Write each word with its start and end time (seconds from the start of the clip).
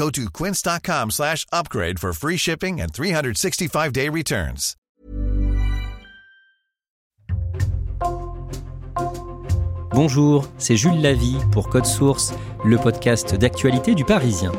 Go 0.00 0.08
to 0.08 0.30
quince.com 0.30 1.10
slash 1.10 1.44
upgrade 1.52 1.98
for 1.98 2.14
free 2.14 2.38
shipping 2.38 2.80
and 2.80 2.88
365-day 2.90 4.08
returns. 4.08 4.74
Bonjour, 9.92 10.48
c'est 10.56 10.76
Jules 10.76 11.02
Lavie 11.02 11.36
pour 11.52 11.68
Code 11.68 11.84
Source, 11.84 12.32
le 12.64 12.78
podcast 12.78 13.34
d'actualité 13.34 13.94
du 13.94 14.06
Parisien. 14.06 14.52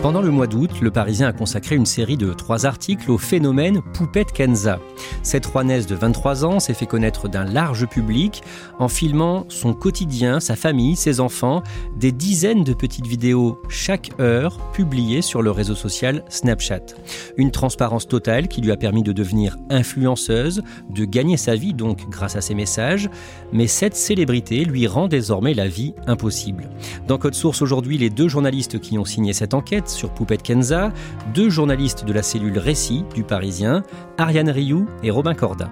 Pendant 0.00 0.22
le 0.22 0.30
mois 0.30 0.46
d'août, 0.46 0.70
le 0.80 0.92
Parisien 0.92 1.26
a 1.26 1.32
consacré 1.32 1.74
une 1.74 1.86
série 1.86 2.16
de 2.16 2.32
trois 2.32 2.66
articles 2.66 3.10
au 3.10 3.18
phénomène 3.18 3.82
Poupette 3.94 4.30
Kenza. 4.30 4.78
Cette 5.22 5.46
Rouennaise 5.46 5.86
de 5.86 5.94
23 5.94 6.44
ans 6.44 6.60
s'est 6.60 6.74
fait 6.74 6.86
connaître 6.86 7.28
d'un 7.28 7.44
large 7.44 7.86
public 7.86 8.42
en 8.78 8.88
filmant 8.88 9.44
son 9.48 9.74
quotidien, 9.74 10.40
sa 10.40 10.56
famille, 10.56 10.96
ses 10.96 11.20
enfants, 11.20 11.62
des 11.96 12.12
dizaines 12.12 12.64
de 12.64 12.74
petites 12.74 13.06
vidéos 13.06 13.60
chaque 13.68 14.10
heure 14.20 14.58
publiées 14.72 15.22
sur 15.22 15.42
le 15.42 15.50
réseau 15.50 15.74
social 15.74 16.24
Snapchat. 16.28 16.86
Une 17.36 17.50
transparence 17.50 18.08
totale 18.08 18.48
qui 18.48 18.60
lui 18.60 18.72
a 18.72 18.76
permis 18.76 19.02
de 19.02 19.12
devenir 19.12 19.56
influenceuse, 19.70 20.62
de 20.90 21.04
gagner 21.04 21.36
sa 21.36 21.54
vie 21.54 21.74
donc 21.74 22.08
grâce 22.08 22.36
à 22.36 22.40
ses 22.40 22.54
messages, 22.54 23.08
mais 23.52 23.66
cette 23.66 23.96
célébrité 23.96 24.64
lui 24.64 24.86
rend 24.86 25.08
désormais 25.08 25.54
la 25.54 25.68
vie 25.68 25.94
impossible. 26.06 26.68
Dans 27.06 27.18
Code 27.18 27.34
Source 27.34 27.62
aujourd'hui, 27.62 27.98
les 27.98 28.10
deux 28.10 28.28
journalistes 28.28 28.80
qui 28.80 28.98
ont 28.98 29.04
signé 29.04 29.32
cette 29.32 29.54
enquête 29.54 29.88
sur 29.88 30.10
Poupette 30.10 30.42
Kenza, 30.42 30.92
deux 31.34 31.50
journalistes 31.50 32.04
de 32.04 32.12
la 32.12 32.22
cellule 32.22 32.58
Récit 32.58 33.04
du 33.14 33.22
Parisien, 33.22 33.82
Ariane 34.18 34.50
Rioux 34.50 34.86
et 35.02 35.10
Robin 35.10 35.34
Corda. 35.34 35.70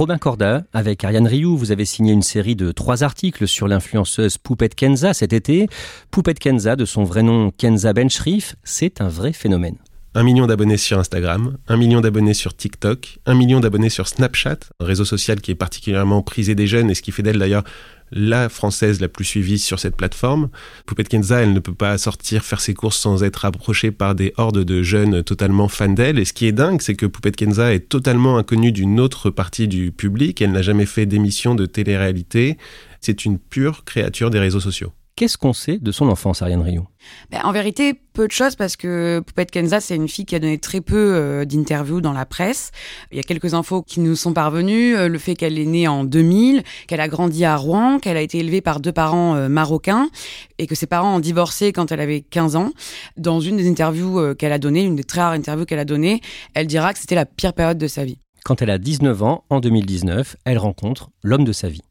Robin 0.00 0.16
Corda, 0.16 0.64
avec 0.72 1.04
Ariane 1.04 1.26
Rioux, 1.26 1.58
vous 1.58 1.72
avez 1.72 1.84
signé 1.84 2.14
une 2.14 2.22
série 2.22 2.56
de 2.56 2.72
trois 2.72 3.04
articles 3.04 3.46
sur 3.46 3.68
l'influenceuse 3.68 4.38
Poupette 4.38 4.74
Kenza 4.74 5.12
cet 5.12 5.34
été. 5.34 5.68
Poupette 6.10 6.38
Kenza, 6.38 6.74
de 6.74 6.86
son 6.86 7.04
vrai 7.04 7.22
nom 7.22 7.50
Kenza 7.50 7.92
Benchrif, 7.92 8.56
c'est 8.64 9.02
un 9.02 9.08
vrai 9.08 9.34
phénomène. 9.34 9.76
Un 10.14 10.22
million 10.22 10.46
d'abonnés 10.46 10.78
sur 10.78 10.98
Instagram, 10.98 11.58
un 11.68 11.76
million 11.76 12.00
d'abonnés 12.00 12.32
sur 12.32 12.56
TikTok, 12.56 13.18
un 13.26 13.34
million 13.34 13.60
d'abonnés 13.60 13.90
sur 13.90 14.08
Snapchat, 14.08 14.56
un 14.80 14.84
réseau 14.86 15.04
social 15.04 15.40
qui 15.42 15.50
est 15.50 15.54
particulièrement 15.54 16.22
prisé 16.22 16.54
des 16.54 16.66
jeunes 16.66 16.90
et 16.90 16.94
ce 16.94 17.02
qui 17.02 17.12
fait 17.12 17.22
d'elle 17.22 17.38
d'ailleurs 17.38 17.64
la 18.12 18.48
française 18.48 19.00
la 19.00 19.08
plus 19.08 19.24
suivie 19.24 19.58
sur 19.58 19.78
cette 19.78 19.96
plateforme. 19.96 20.48
Poupette 20.86 21.08
Kenza, 21.08 21.40
elle 21.40 21.52
ne 21.52 21.60
peut 21.60 21.74
pas 21.74 21.96
sortir 21.98 22.44
faire 22.44 22.60
ses 22.60 22.74
courses 22.74 22.98
sans 22.98 23.22
être 23.22 23.44
approchée 23.44 23.90
par 23.90 24.14
des 24.14 24.32
hordes 24.36 24.64
de 24.64 24.82
jeunes 24.82 25.22
totalement 25.22 25.68
fans 25.68 25.88
d'elle. 25.88 26.18
Et 26.18 26.24
ce 26.24 26.32
qui 26.32 26.46
est 26.46 26.52
dingue, 26.52 26.80
c'est 26.80 26.94
que 26.94 27.06
Poupette 27.06 27.36
Kenza 27.36 27.72
est 27.72 27.88
totalement 27.88 28.38
inconnue 28.38 28.72
d'une 28.72 29.00
autre 29.00 29.30
partie 29.30 29.68
du 29.68 29.92
public. 29.92 30.40
Elle 30.42 30.52
n'a 30.52 30.62
jamais 30.62 30.86
fait 30.86 31.06
d'émission 31.06 31.54
de 31.54 31.66
télé-réalité. 31.66 32.58
C'est 33.00 33.24
une 33.24 33.38
pure 33.38 33.84
créature 33.84 34.30
des 34.30 34.38
réseaux 34.38 34.60
sociaux. 34.60 34.92
Qu'est-ce 35.20 35.36
qu'on 35.36 35.52
sait 35.52 35.76
de 35.76 35.92
son 35.92 36.08
enfance, 36.08 36.40
Ariane 36.40 36.62
Rio 36.62 36.86
ben, 37.30 37.42
En 37.44 37.52
vérité, 37.52 37.92
peu 38.14 38.26
de 38.26 38.32
choses 38.32 38.56
parce 38.56 38.74
que 38.76 39.20
Poupette 39.20 39.50
Kenza, 39.50 39.78
c'est 39.78 39.94
une 39.94 40.08
fille 40.08 40.24
qui 40.24 40.34
a 40.34 40.38
donné 40.38 40.56
très 40.56 40.80
peu 40.80 40.96
euh, 40.96 41.44
d'interviews 41.44 42.00
dans 42.00 42.14
la 42.14 42.24
presse. 42.24 42.70
Il 43.12 43.18
y 43.18 43.20
a 43.20 43.22
quelques 43.22 43.52
infos 43.52 43.82
qui 43.82 44.00
nous 44.00 44.16
sont 44.16 44.32
parvenues. 44.32 44.96
Euh, 44.96 45.08
le 45.08 45.18
fait 45.18 45.34
qu'elle 45.34 45.58
est 45.58 45.66
née 45.66 45.86
en 45.86 46.04
2000, 46.04 46.62
qu'elle 46.86 47.02
a 47.02 47.08
grandi 47.08 47.44
à 47.44 47.54
Rouen, 47.56 47.98
qu'elle 47.98 48.16
a 48.16 48.22
été 48.22 48.38
élevée 48.38 48.62
par 48.62 48.80
deux 48.80 48.92
parents 48.92 49.34
euh, 49.34 49.50
marocains 49.50 50.08
et 50.56 50.66
que 50.66 50.74
ses 50.74 50.86
parents 50.86 51.16
ont 51.16 51.20
divorcé 51.20 51.74
quand 51.74 51.92
elle 51.92 52.00
avait 52.00 52.22
15 52.22 52.56
ans. 52.56 52.72
Dans 53.18 53.40
une 53.40 53.58
des 53.58 53.68
interviews 53.68 54.34
qu'elle 54.36 54.52
a 54.52 54.58
données, 54.58 54.84
une 54.84 54.96
des 54.96 55.04
très 55.04 55.20
rares 55.20 55.32
interviews 55.32 55.66
qu'elle 55.66 55.80
a 55.80 55.84
données, 55.84 56.22
elle 56.54 56.66
dira 56.66 56.94
que 56.94 56.98
c'était 56.98 57.14
la 57.14 57.26
pire 57.26 57.52
période 57.52 57.76
de 57.76 57.88
sa 57.88 58.06
vie. 58.06 58.16
Quand 58.42 58.62
elle 58.62 58.70
a 58.70 58.78
19 58.78 59.22
ans, 59.22 59.44
en 59.50 59.60
2019, 59.60 60.36
elle 60.46 60.56
rencontre 60.56 61.10
l'homme 61.22 61.44
de 61.44 61.52
sa 61.52 61.68
vie. 61.68 61.82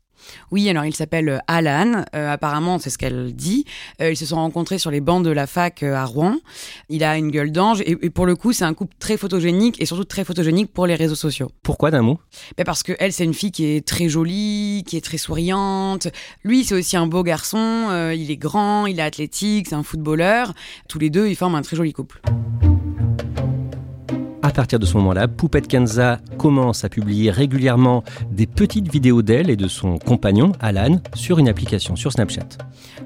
Oui, 0.51 0.69
alors 0.69 0.85
il 0.85 0.95
s'appelle 0.95 1.29
euh, 1.29 1.37
Alan. 1.47 2.03
Euh, 2.15 2.31
apparemment, 2.31 2.79
c'est 2.79 2.89
ce 2.89 2.97
qu'elle 2.97 3.35
dit. 3.35 3.65
Euh, 4.01 4.11
ils 4.11 4.17
se 4.17 4.25
sont 4.25 4.35
rencontrés 4.35 4.77
sur 4.77 4.91
les 4.91 5.01
bancs 5.01 5.23
de 5.23 5.29
la 5.29 5.47
fac 5.47 5.83
à 5.83 6.05
Rouen. 6.05 6.37
Il 6.89 7.03
a 7.03 7.17
une 7.17 7.31
gueule 7.31 7.51
d'ange 7.51 7.81
et, 7.85 7.95
pour 8.09 8.25
le 8.25 8.35
coup, 8.35 8.53
c'est 8.53 8.63
un 8.63 8.73
couple 8.73 8.95
très 8.99 9.17
photogénique 9.17 9.81
et 9.81 9.85
surtout 9.85 10.03
très 10.03 10.23
photogénique 10.23 10.73
pour 10.73 10.87
les 10.87 10.95
réseaux 10.95 11.15
sociaux. 11.15 11.51
Pourquoi 11.63 11.91
d'un 11.91 12.01
mot? 12.01 12.19
Ben 12.57 12.63
Parce 12.63 12.83
que 12.83 12.93
elle, 12.99 13.13
c'est 13.13 13.23
une 13.23 13.33
fille 13.33 13.51
qui 13.51 13.65
est 13.65 13.85
très 13.85 14.09
jolie, 14.09 14.83
qui 14.87 14.97
est 14.97 15.01
très 15.01 15.17
souriante. 15.17 16.07
Lui, 16.43 16.63
c'est 16.63 16.75
aussi 16.75 16.97
un 16.97 17.07
beau 17.07 17.23
garçon. 17.23 18.11
il 18.15 18.31
est 18.31 18.37
grand, 18.37 18.85
il 18.85 18.99
est 18.99 19.03
athlétique, 19.03 19.67
c'est 19.69 19.75
un 19.75 19.83
footballeur. 19.83 20.53
Tous 20.87 20.99
les 20.99 21.09
deux, 21.09 21.27
ils 21.27 21.35
forment 21.35 21.55
un 21.55 21.61
très 21.61 21.75
joli 21.75 21.93
couple. 21.93 22.21
À 24.41 24.51
partir 24.51 24.79
de 24.79 24.85
ce 24.85 24.95
moment-là, 24.95 25.27
Poupette 25.27 25.67
Kenza 25.67 26.19
commence 26.37 26.85
à 26.85 26.89
publier 26.89 27.29
régulièrement 27.29 28.05
des 28.31 28.47
petites 28.47 28.89
vidéos 28.89 29.21
d'elle 29.21 29.49
et 29.49 29.57
de 29.57 29.67
son 29.67 29.97
compagnon, 29.97 30.53
Alan, 30.61 31.01
sur 31.13 31.39
une 31.39 31.49
application, 31.49 31.97
sur 31.97 32.13
Snapchat. 32.13 32.47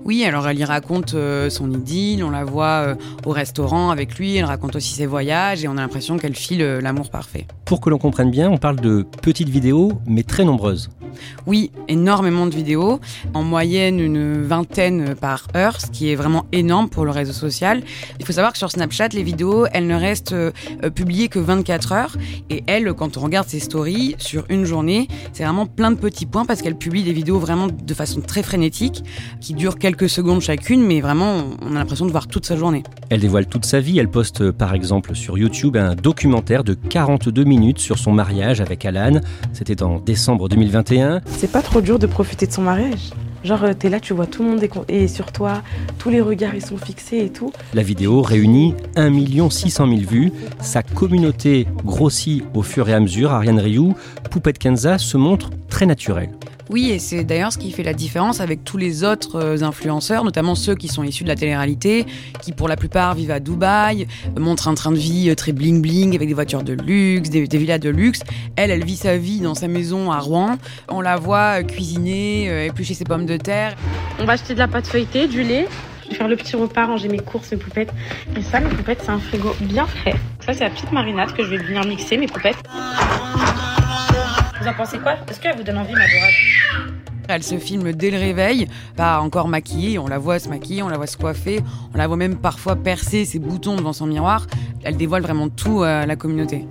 Oui, 0.05 0.23
alors 0.25 0.47
elle 0.47 0.59
y 0.59 0.63
raconte 0.63 1.15
euh, 1.15 1.49
son 1.49 1.71
idylle, 1.71 2.23
on 2.23 2.29
la 2.29 2.43
voit 2.43 2.65
euh, 2.65 2.95
au 3.25 3.31
restaurant 3.31 3.89
avec 3.89 4.19
lui, 4.19 4.35
elle 4.35 4.45
raconte 4.45 4.75
aussi 4.75 4.93
ses 4.93 5.07
voyages 5.07 5.63
et 5.63 5.67
on 5.67 5.77
a 5.77 5.81
l'impression 5.81 6.17
qu'elle 6.17 6.35
file 6.35 6.61
euh, 6.61 6.81
l'amour 6.81 7.09
parfait. 7.09 7.47
Pour 7.65 7.81
que 7.81 7.89
l'on 7.89 7.97
comprenne 7.97 8.29
bien, 8.29 8.49
on 8.51 8.57
parle 8.57 8.79
de 8.79 9.03
petites 9.21 9.49
vidéos, 9.49 9.93
mais 10.05 10.23
très 10.23 10.45
nombreuses. 10.45 10.89
Oui, 11.47 11.71
énormément 11.87 12.45
de 12.45 12.55
vidéos, 12.55 12.99
en 13.33 13.43
moyenne 13.43 13.99
une 13.99 14.41
vingtaine 14.41 15.15
par 15.15 15.47
heure, 15.55 15.79
ce 15.79 15.87
qui 15.87 16.11
est 16.11 16.15
vraiment 16.15 16.45
énorme 16.51 16.89
pour 16.89 17.05
le 17.05 17.11
réseau 17.11 17.33
social. 17.33 17.83
Il 18.19 18.25
faut 18.25 18.33
savoir 18.33 18.53
que 18.53 18.57
sur 18.57 18.71
Snapchat, 18.71 19.09
les 19.09 19.23
vidéos, 19.23 19.65
elles 19.71 19.87
ne 19.87 19.95
restent 19.95 20.35
publiées 20.95 21.27
que 21.27 21.39
24 21.39 21.91
heures. 21.91 22.17
Et 22.49 22.63
elle, 22.67 22.93
quand 22.93 23.17
on 23.17 23.21
regarde 23.21 23.47
ses 23.47 23.59
stories 23.59 24.15
sur 24.17 24.45
une 24.49 24.65
journée, 24.65 25.07
c'est 25.33 25.43
vraiment 25.43 25.65
plein 25.65 25.91
de 25.91 25.97
petits 25.97 26.25
points 26.25 26.45
parce 26.45 26.61
qu'elle 26.61 26.77
publie 26.77 27.03
des 27.03 27.13
vidéos 27.13 27.39
vraiment 27.39 27.67
de 27.67 27.93
façon 27.93 28.21
très 28.21 28.43
frénétique, 28.43 29.03
qui 29.41 29.53
durent 29.53 29.77
quelques 29.77 30.09
secondes 30.09 30.41
chacune, 30.41 30.85
mais 30.85 31.01
vraiment, 31.01 31.43
on 31.61 31.75
a 31.75 31.79
l'impression 31.79 32.05
de 32.05 32.11
voir 32.11 32.27
toute 32.27 32.45
sa 32.45 32.55
journée. 32.55 32.83
Elle 33.09 33.19
dévoile 33.19 33.45
toute 33.45 33.65
sa 33.65 33.79
vie. 33.79 33.99
Elle 33.99 34.09
poste 34.09 34.51
par 34.51 34.73
exemple 34.73 35.15
sur 35.15 35.37
YouTube 35.37 35.77
un 35.77 35.95
documentaire 35.95 36.63
de 36.63 36.73
42 36.73 37.43
minutes 37.43 37.79
sur 37.79 37.97
son 37.97 38.11
mariage 38.11 38.61
avec 38.61 38.85
Alan. 38.85 39.19
C'était 39.53 39.83
en 39.83 39.99
décembre 39.99 40.49
2021. 40.49 41.02
C'est 41.37 41.51
pas 41.51 41.61
trop 41.61 41.81
dur 41.81 41.99
de 41.99 42.07
profiter 42.07 42.47
de 42.47 42.51
son 42.51 42.61
mariage 42.61 43.11
Genre, 43.43 43.63
euh, 43.65 43.73
t'es 43.73 43.89
là, 43.89 43.99
tu 43.99 44.13
vois 44.13 44.25
tout 44.25 44.41
le 44.41 44.49
monde 44.49 44.63
est 44.87 45.07
sur 45.07 45.33
toi, 45.33 45.61
tous 45.97 46.09
les 46.09 46.21
regards 46.21 46.55
ils 46.55 46.65
sont 46.65 46.77
fixés 46.77 47.25
et 47.25 47.29
tout. 47.29 47.51
La 47.73 47.83
vidéo 47.83 48.21
réunit 48.21 48.73
1 48.95 49.49
600 49.49 49.87
000 49.87 49.99
vues. 50.09 50.31
Sa 50.61 50.81
communauté 50.81 51.67
grossit 51.83 52.43
au 52.53 52.61
fur 52.61 52.87
et 52.87 52.93
à 52.93 53.01
mesure. 53.01 53.31
Ariane 53.31 53.59
Rioux, 53.59 53.95
Poupette 54.31 54.59
Kenza 54.59 54.97
se 54.97 55.17
montre 55.17 55.49
très 55.67 55.85
naturelle. 55.85 56.29
Oui, 56.69 56.91
et 56.91 56.99
c'est 56.99 57.23
d'ailleurs 57.23 57.51
ce 57.51 57.57
qui 57.57 57.71
fait 57.71 57.83
la 57.83 57.93
différence 57.93 58.39
avec 58.39 58.63
tous 58.63 58.77
les 58.77 59.03
autres 59.03 59.35
euh, 59.35 59.63
influenceurs, 59.63 60.23
notamment 60.23 60.55
ceux 60.55 60.75
qui 60.75 60.87
sont 60.87 61.03
issus 61.03 61.23
de 61.23 61.29
la 61.29 61.35
télé-réalité, 61.35 62.05
qui 62.41 62.53
pour 62.53 62.69
la 62.69 62.77
plupart 62.77 63.15
vivent 63.15 63.31
à 63.31 63.39
Dubaï, 63.39 64.07
montrent 64.39 64.69
un 64.69 64.73
train 64.73 64.91
de 64.91 64.97
vie 64.97 65.29
euh, 65.29 65.35
très 65.35 65.51
bling-bling 65.51 66.15
avec 66.15 66.27
des 66.27 66.33
voitures 66.33 66.63
de 66.63 66.73
luxe, 66.73 67.29
des, 67.29 67.45
villas 67.45 67.79
de 67.79 67.89
luxe. 67.89 68.21
Elle, 68.55 68.71
elle 68.71 68.85
vit 68.85 68.95
sa 68.95 69.17
vie 69.17 69.41
dans 69.41 69.55
sa 69.55 69.67
maison 69.67 70.11
à 70.11 70.19
Rouen. 70.19 70.57
On 70.87 71.01
la 71.01 71.17
voit 71.17 71.59
euh, 71.59 71.63
cuisiner, 71.63 72.65
éplucher 72.65 72.93
ses 72.93 73.03
pommes 73.03 73.25
de 73.25 73.35
terre. 73.37 73.75
On 74.19 74.25
va 74.25 74.33
acheter 74.33 74.53
de 74.53 74.59
la 74.59 74.69
pâte 74.69 74.87
feuilletée, 74.87 75.27
du 75.27 75.43
lait. 75.43 75.67
Je 76.05 76.09
vais 76.11 76.15
faire 76.15 76.27
le 76.27 76.35
petit 76.37 76.55
repas, 76.55 76.85
ranger 76.85 77.09
mes 77.09 77.19
courses, 77.19 77.51
mes 77.51 77.57
poupettes. 77.57 77.91
Et 78.37 78.41
ça, 78.41 78.61
mes 78.61 78.69
poupettes, 78.69 79.01
c'est 79.03 79.11
un 79.11 79.19
frigo 79.19 79.53
bien 79.61 79.85
frais. 79.85 80.15
Ça, 80.45 80.53
c'est 80.53 80.63
la 80.63 80.69
petite 80.69 80.91
marinade 80.91 81.33
que 81.33 81.43
je 81.43 81.49
vais 81.49 81.57
venir 81.57 81.85
mixer, 81.85 82.17
mes 82.17 82.27
poupettes. 82.27 82.57
Vous 84.63 84.69
en 84.69 84.73
pensez 84.75 84.97
quoi 84.97 85.15
Est-ce 85.29 85.41
qu'elle 85.41 85.57
vous 85.57 85.63
donne 85.63 85.77
envie, 85.77 85.91
ma 85.91 86.07
dorade 86.07 86.93
Elle 87.27 87.43
se 87.43 87.57
filme 87.57 87.91
dès 87.91 88.11
le 88.11 88.17
réveil, 88.17 88.69
pas 88.95 89.19
encore 89.19 89.49
maquillée, 89.49 89.99
on 89.99 90.07
la 90.07 90.17
voit 90.17 90.39
se 90.39 90.47
maquiller, 90.47 90.81
on 90.81 90.87
la 90.87 90.95
voit 90.95 91.05
se 91.05 91.17
coiffer, 91.17 91.59
on 91.93 91.97
la 91.97 92.07
voit 92.07 92.15
même 92.15 92.37
parfois 92.37 92.77
percer 92.77 93.25
ses 93.25 93.39
boutons 93.39 93.75
devant 93.75 93.91
son 93.91 94.07
miroir. 94.07 94.47
Elle 94.85 94.95
dévoile 94.95 95.21
vraiment 95.21 95.49
tout 95.49 95.83
à 95.83 96.05
la 96.05 96.15
communauté. 96.15 96.65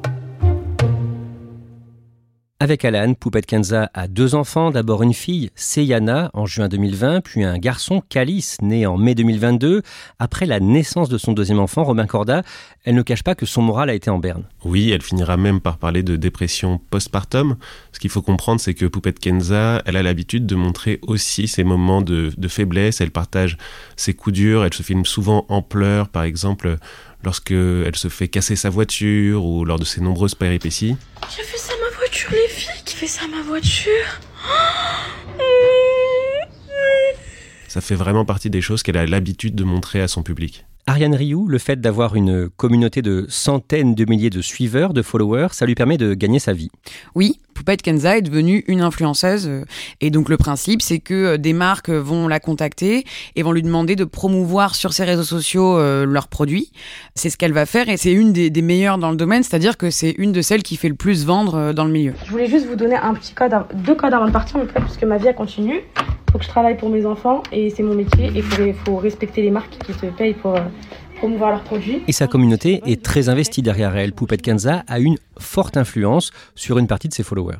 Avec 2.63 2.85
Alan, 2.85 3.15
Poupette 3.15 3.47
Kenza 3.47 3.91
a 3.93 4.07
deux 4.07 4.37
enfants, 4.37 4.71
d'abord 4.71 5.03
une 5.03 5.15
fille, 5.15 5.51
Seyana, 5.57 6.31
en 6.33 6.47
juin 6.47 6.69
2020, 6.69 7.21
puis 7.21 7.43
un 7.43 7.59
garçon, 7.59 8.05
Calice, 8.09 8.59
né 8.63 8.87
en 8.87 8.97
mai 8.97 9.17
2022. 9.17 9.83
Après 10.21 10.47
la 10.47 10.61
naissance 10.61 11.09
de 11.09 11.19
son 11.19 11.33
deuxième 11.33 11.59
enfant, 11.59 11.83
Robin 11.83 12.07
Corda, 12.07 12.45
elle 12.85 12.95
ne 12.95 13.03
cache 13.03 13.25
pas 13.25 13.35
que 13.35 13.47
son 13.47 13.63
moral 13.63 13.91
a 13.91 13.95
été 13.95 14.11
en 14.11 14.21
berne. 14.21 14.45
Oui, 14.65 14.93
elle 14.93 15.03
finira 15.03 15.37
même 15.37 15.61
par 15.61 15.77
parler 15.77 16.05
de 16.05 16.15
dépression 16.15 16.81
postpartum. 16.91 17.57
Ce 17.91 17.99
qu'il 17.99 18.11
faut 18.11 18.23
comprendre, 18.23 18.61
c'est 18.61 18.75
que 18.75 18.87
Poupette 18.87 19.19
Kenza, 19.19 19.83
elle 19.85 19.97
a 19.97 20.05
l'habitude 20.05 20.47
de 20.47 20.55
montrer 20.55 21.01
aussi 21.03 21.49
ses 21.49 21.65
moments 21.65 22.01
de, 22.01 22.31
de 22.37 22.49
faiblesse. 22.49 23.01
Elle 23.01 23.11
partage 23.11 23.57
ses 23.97 24.15
coups 24.15 24.35
durs, 24.37 24.65
elle 24.65 24.73
se 24.73 24.85
filme 24.85 25.05
souvent 25.05 25.47
en 25.49 25.63
pleurs, 25.63 26.11
par 26.11 26.23
exemple 26.23 26.79
lorsque 27.25 27.53
elle 27.53 27.97
se 27.97 28.09
fait 28.09 28.29
casser 28.29 28.57
sa 28.57 28.71
voiture 28.71 29.45
ou 29.45 29.65
lors 29.65 29.79
de 29.79 29.85
ses 29.85 30.01
nombreuses 30.01 30.35
péripéties. 30.35 30.97
J'ai 31.37 31.43
fait 31.43 31.59
ça 31.59 31.73
à 31.73 31.91
ma 31.91 31.97
voiture, 31.97 32.31
fait 33.03 33.09
ça 33.09 33.25
à 33.25 33.37
ma 33.37 33.43
voiture 33.43 34.21
Ça 37.67 37.81
fait 37.81 37.97
vraiment 37.97 38.25
partie 38.25 38.49
des 38.49 38.61
choses 38.61 38.85
qu'elle 38.85 38.97
a 38.97 39.07
l'habitude 39.07 39.57
de 39.57 39.65
montrer 39.65 40.01
à 40.01 40.07
son 40.07 40.23
public. 40.23 40.67
Ariane 40.87 41.17
Rioux, 41.17 41.49
le 41.49 41.59
fait 41.59 41.81
d'avoir 41.81 42.15
une 42.15 42.49
communauté 42.49 43.03
de 43.03 43.27
centaines 43.29 43.97
de 43.97 44.05
milliers 44.05 44.31
de 44.31 44.41
suiveurs, 44.41 44.93
de 44.93 45.03
followers, 45.03 45.49
ça 45.51 45.67
lui 45.67 45.75
permet 45.75 45.97
de 45.97 46.15
gagner 46.15 46.39
sa 46.39 46.53
vie. 46.53 46.71
Oui, 47.17 47.41
Poupette 47.63 47.83
Kenza 47.83 48.19
est 48.19 48.23
devenue 48.23 48.65
une 48.67 48.81
influenceuse. 48.81 49.47
euh, 49.47 49.65
Et 50.01 50.11
donc 50.11 50.29
le 50.29 50.37
principe, 50.37 50.83
c'est 50.83 50.99
que 50.99 51.15
euh, 51.15 51.37
des 51.39 51.53
marques 51.53 51.91
vont 51.91 52.27
la 52.27 52.41
contacter 52.41 53.05
et 53.37 53.45
vont 53.45 53.53
lui 53.53 53.63
demander 53.63 53.95
de 53.95 54.03
promouvoir 54.03 54.75
sur 54.75 54.93
ses 54.93 55.05
réseaux 55.05 55.23
sociaux 55.23 55.79
euh, 55.79 56.05
leurs 56.05 56.27
produits. 56.27 56.73
C'est 57.15 57.31
ce 57.31 57.37
qu'elle 57.37 57.53
va 57.53 57.65
faire 57.65 57.89
et 57.89 57.97
c'est 57.97 58.11
une 58.11 58.33
des, 58.33 58.51
des 58.51 58.63
meilleures 58.63 58.99
dans 58.99 59.11
le 59.13 59.17
domaine, 59.17 59.45
c'est-à-dire 59.45 59.77
que 59.77 59.91
c'est 59.91 60.11
une 60.19 60.33
de 60.33 60.43
celles 60.43 60.65
qui 60.65 60.75
fait 60.77 60.89
le 60.89 60.97
plus 60.97 61.25
vendre 61.25 61.55
euh, 61.55 61.73
dans 61.73 61.85
le 61.85 61.93
milieu. 61.93 62.15
Je 62.25 62.33
voulais 62.33 62.49
juste 62.49 62.67
vous 62.67 62.75
donner 62.75 62.97
un 62.97 63.15
petit 63.15 63.33
code, 63.33 63.55
deux 63.75 63.95
codes 63.95 64.13
avant 64.13 64.27
de 64.27 64.33
partir, 64.33 64.57
en 64.57 64.67
fait, 64.67 64.73
parce 64.73 64.97
que 64.97 65.07
ma 65.07 65.19
vie 65.19 65.29
elle 65.29 65.37
continue. 65.37 65.83
Faut 66.33 66.39
que 66.39 66.45
je 66.45 66.49
travaille 66.51 66.77
pour 66.77 66.89
mes 66.89 67.07
enfants 67.07 67.45
et 67.53 67.71
c'est 67.71 67.85
mon 67.85 67.95
métier. 67.95 68.25
Et 68.35 68.39
il 68.39 68.43
faut, 68.43 68.73
faut 68.85 68.97
respecter 68.97 69.41
les 69.41 69.53
marques 69.53 69.79
qui 69.87 69.93
se 69.93 70.07
payent 70.07 70.35
pour 70.35 70.57
euh, 70.57 70.63
promouvoir 71.19 71.51
leurs 71.53 71.63
produits. 71.63 72.03
Et 72.09 72.13
sa 72.13 72.27
communauté 72.27 72.81
est 72.87 73.01
très 73.05 73.29
investie 73.29 73.63
derrière 73.63 73.95
elle. 73.97 74.13
Poupette 74.13 74.43
Kenza 74.43 74.83
a 74.89 74.99
une 74.99 75.17
forte 75.43 75.77
influence 75.77 76.31
sur 76.55 76.79
une 76.79 76.87
partie 76.87 77.09
de 77.09 77.15
ses 77.15 77.23
followers. 77.23 77.59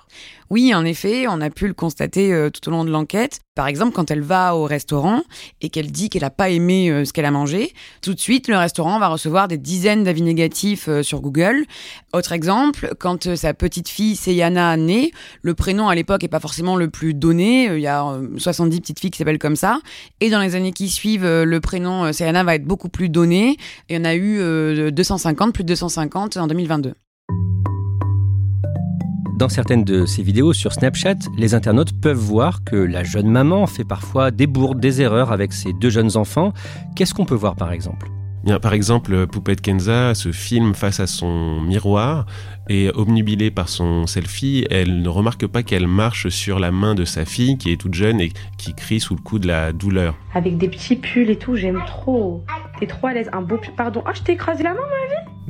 Oui, 0.51 0.75
en 0.75 0.85
effet, 0.85 1.27
on 1.29 1.41
a 1.41 1.49
pu 1.49 1.67
le 1.67 1.73
constater 1.73 2.33
euh, 2.33 2.51
tout 2.51 2.69
au 2.69 2.73
long 2.73 2.85
de 2.85 2.91
l'enquête. 2.91 3.41
Par 3.55 3.67
exemple, 3.67 3.93
quand 3.93 4.11
elle 4.11 4.21
va 4.21 4.55
au 4.55 4.65
restaurant 4.65 5.23
et 5.61 5.71
qu'elle 5.71 5.91
dit 5.91 6.11
qu'elle 6.11 6.23
n'a 6.23 6.31
pas 6.31 6.51
aimé 6.51 6.91
euh, 6.91 7.05
ce 7.05 7.13
qu'elle 7.13 7.25
a 7.25 7.31
mangé, 7.31 7.73
tout 8.03 8.13
de 8.13 8.21
suite, 8.21 8.49
le 8.49 8.57
restaurant 8.57 8.99
va 8.99 9.09
recevoir 9.09 9.49
des 9.49 9.57
dizaines 9.59 10.05
d'avis 10.05 10.23
négatifs 10.23 10.89
euh, 10.89 11.03
sur 11.03 11.21
Google. 11.21 11.65
Autre 12.13 12.33
exemple, 12.33 12.95
quand 12.99 13.35
sa 13.35 13.55
petite 13.55 13.89
fille 13.89 14.17
Seyana 14.17 14.77
naît, 14.77 15.11
le 15.41 15.55
prénom 15.55 15.89
à 15.89 15.95
l'époque 15.95 16.23
est 16.25 16.29
pas 16.29 16.41
forcément 16.41 16.77
le 16.77 16.89
plus 16.89 17.15
donné. 17.15 17.67
Il 17.67 17.81
y 17.81 17.87
a 17.87 18.07
euh, 18.07 18.29
70 18.37 18.81
petites 18.81 19.01
filles 19.01 19.11
qui 19.11 19.19
s'appellent 19.19 19.39
comme 19.39 19.57
ça. 19.57 19.81
Et 20.21 20.29
dans 20.29 20.41
les 20.41 20.55
années 20.55 20.73
qui 20.73 20.89
suivent, 20.89 21.27
le 21.27 21.61
prénom 21.61 22.13
Seyana 22.13 22.45
va 22.45 22.55
être 22.55 22.65
beaucoup 22.65 22.89
plus 22.89 23.09
donné. 23.09 23.57
Et 23.89 23.99
on 23.99 24.05
a 24.05 24.15
eu 24.15 24.39
euh, 24.41 24.91
250, 24.91 25.53
plus 25.53 25.65
de 25.65 25.69
250 25.69 26.37
en 26.37 26.47
2022. 26.47 26.95
Dans 29.37 29.49
certaines 29.49 29.83
de 29.83 30.05
ses 30.05 30.23
vidéos 30.23 30.53
sur 30.53 30.73
Snapchat, 30.73 31.17
les 31.37 31.55
internautes 31.55 31.99
peuvent 32.01 32.17
voir 32.17 32.65
que 32.65 32.77
la 32.77 33.03
jeune 33.03 33.29
maman 33.29 33.67
fait 33.67 33.85
parfois 33.85 34.31
des 34.31 34.47
bourdes, 34.47 34.79
des 34.79 35.01
erreurs 35.01 35.33
avec 35.33 35.53
ses 35.53 35.73
deux 35.73 35.91
jeunes 35.91 36.17
enfants. 36.17 36.53
Qu'est-ce 36.95 37.15
qu'on 37.15 37.25
peut 37.25 37.35
voir 37.35 37.57
par 37.57 37.73
exemple? 37.73 38.09
Bien, 38.45 38.59
par 38.59 38.75
exemple, 38.75 39.27
Poupette 39.29 39.61
Kenza 39.61 40.15
se 40.15 40.33
filme 40.33 40.75
face 40.75 40.99
à 41.01 41.07
son 41.07 41.61
miroir 41.61 42.27
et 42.69 42.91
obnubilée 42.91 43.53
par 43.53 43.69
son 43.69 44.07
selfie, 44.07 44.67
elle 44.69 45.01
ne 45.01 45.09
remarque 45.09 45.47
pas 45.47 45.63
qu'elle 45.63 45.87
marche 45.87 46.29
sur 46.29 46.59
la 46.59 46.73
main 46.73 46.95
de 46.95 47.05
sa 47.05 47.25
fille 47.25 47.57
qui 47.57 47.73
est 47.73 47.77
toute 47.77 47.95
jeune 47.95 48.21
et 48.21 48.33
qui 48.59 48.75
crie 48.75 49.01
sous 49.01 49.15
le 49.15 49.21
coup 49.21 49.39
de 49.39 49.47
la 49.47 49.73
douleur. 49.73 50.17
Avec 50.35 50.59
des 50.59 50.69
petits 50.69 50.97
pulls 50.97 51.31
et 51.31 51.39
tout, 51.39 51.55
j'aime 51.55 51.83
trop. 51.87 52.45
T'es 52.81 52.87
trop 52.87 53.07
à 53.07 53.15
l'aise. 53.15 53.31
Un 53.33 53.43
beau 53.43 53.59
pull. 53.59 53.75
Pardon. 53.77 54.03
Oh, 54.07 54.11
je 54.13 54.23
t'ai 54.23 54.33
écrasé 54.33 54.65
la 54.65 54.75
main. 54.75 54.81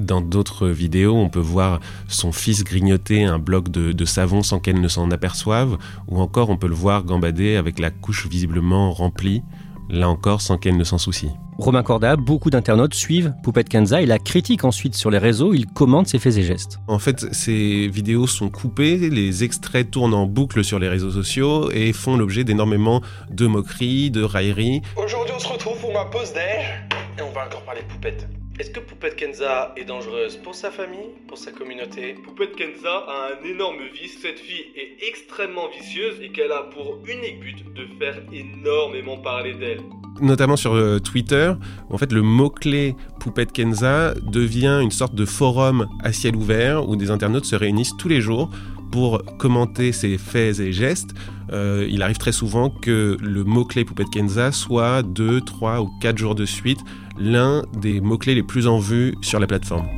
Dans 0.02 0.20
d'autres 0.20 0.66
vidéos, 0.66 1.14
on 1.14 1.28
peut 1.28 1.38
voir 1.38 1.78
son 2.08 2.32
fils 2.32 2.64
grignoter 2.64 3.22
un 3.22 3.38
bloc 3.38 3.68
de, 3.68 3.92
de 3.92 4.04
savon 4.04 4.42
sans 4.42 4.58
qu'elle 4.58 4.80
ne 4.80 4.88
s'en 4.88 5.12
aperçoive, 5.12 5.78
ou 6.08 6.20
encore 6.20 6.50
on 6.50 6.56
peut 6.56 6.66
le 6.66 6.74
voir 6.74 7.04
gambader 7.04 7.54
avec 7.54 7.78
la 7.78 7.92
couche 7.92 8.26
visiblement 8.26 8.92
remplie, 8.92 9.42
là 9.88 10.08
encore 10.08 10.40
sans 10.40 10.58
qu'elle 10.58 10.76
ne 10.76 10.82
s'en 10.82 10.98
soucie. 10.98 11.30
Romain 11.58 11.84
Corda, 11.84 12.16
beaucoup 12.16 12.50
d'internautes 12.50 12.94
suivent 12.94 13.32
Poupette 13.44 13.68
Kenza 13.68 14.02
et 14.02 14.06
la 14.06 14.18
critiquent 14.18 14.64
ensuite 14.64 14.96
sur 14.96 15.08
les 15.08 15.18
réseaux, 15.18 15.54
ils 15.54 15.66
commentent 15.66 16.08
ses 16.08 16.18
faits 16.18 16.36
et 16.36 16.42
gestes. 16.42 16.80
En 16.88 16.98
fait, 16.98 17.32
ces 17.32 17.86
vidéos 17.86 18.26
sont 18.26 18.48
coupées, 18.48 18.96
les 18.96 19.44
extraits 19.44 19.88
tournent 19.88 20.14
en 20.14 20.26
boucle 20.26 20.64
sur 20.64 20.80
les 20.80 20.88
réseaux 20.88 21.12
sociaux 21.12 21.70
et 21.70 21.92
font 21.92 22.16
l'objet 22.16 22.42
d'énormément 22.42 23.02
de 23.30 23.46
moqueries, 23.46 24.10
de 24.10 24.24
railleries. 24.24 24.82
Aujourd'hui, 24.96 25.34
on 25.36 25.40
se 25.40 25.48
retrouve 25.48 25.78
pour 25.78 25.92
ma 25.92 26.06
pause 26.06 26.32
déj 26.32 27.01
on 27.22 27.30
va 27.30 27.46
encore 27.46 27.62
parler 27.62 27.82
poupette. 27.82 28.26
Est-ce 28.58 28.70
que 28.70 28.80
Poupette 28.80 29.16
Kenza 29.16 29.72
est 29.76 29.84
dangereuse 29.84 30.36
pour 30.36 30.54
sa 30.54 30.70
famille, 30.70 31.14
pour 31.26 31.38
sa 31.38 31.52
communauté? 31.52 32.14
Poupette 32.14 32.54
Kenza 32.54 32.98
a 33.08 33.30
un 33.32 33.44
énorme 33.44 33.82
vice. 33.94 34.20
Cette 34.20 34.38
fille 34.38 34.66
est 34.76 35.08
extrêmement 35.08 35.68
vicieuse 35.68 36.20
et 36.20 36.30
qu'elle 36.30 36.52
a 36.52 36.64
pour 36.64 36.98
unique 37.06 37.40
but 37.40 37.72
de 37.72 37.86
faire 37.98 38.22
énormément 38.30 39.16
parler 39.16 39.54
d'elle. 39.54 39.80
Notamment 40.20 40.56
sur 40.56 40.74
euh, 40.74 40.98
Twitter, 40.98 41.52
en 41.90 41.98
fait 41.98 42.12
le 42.12 42.22
mot-clé 42.22 42.96
Poupette 43.20 43.52
Kenza 43.52 44.14
devient 44.22 44.80
une 44.82 44.90
sorte 44.90 45.14
de 45.14 45.24
forum 45.24 45.88
à 46.02 46.12
ciel 46.12 46.36
ouvert 46.36 46.88
où 46.88 46.96
des 46.96 47.10
internautes 47.10 47.44
se 47.44 47.56
réunissent 47.56 47.96
tous 47.96 48.08
les 48.08 48.20
jours 48.20 48.50
pour 48.90 49.22
commenter 49.38 49.90
ses 49.90 50.18
faits 50.18 50.60
et 50.60 50.72
gestes. 50.72 51.14
Euh, 51.50 51.88
il 51.90 52.02
arrive 52.02 52.18
très 52.18 52.32
souvent 52.32 52.70
que 52.70 53.16
le 53.20 53.42
mot-clé 53.42 53.84
Poupette 53.84 54.10
Kenza 54.12 54.52
soit 54.52 55.02
deux, 55.02 55.40
trois 55.40 55.80
ou 55.80 55.90
quatre 56.00 56.18
jours 56.18 56.34
de 56.34 56.44
suite 56.44 56.80
l'un 57.18 57.62
des 57.80 58.00
mots-clés 58.00 58.34
les 58.34 58.42
plus 58.42 58.66
en 58.66 58.78
vue 58.78 59.14
sur 59.22 59.40
la 59.40 59.46
plateforme. 59.46 59.88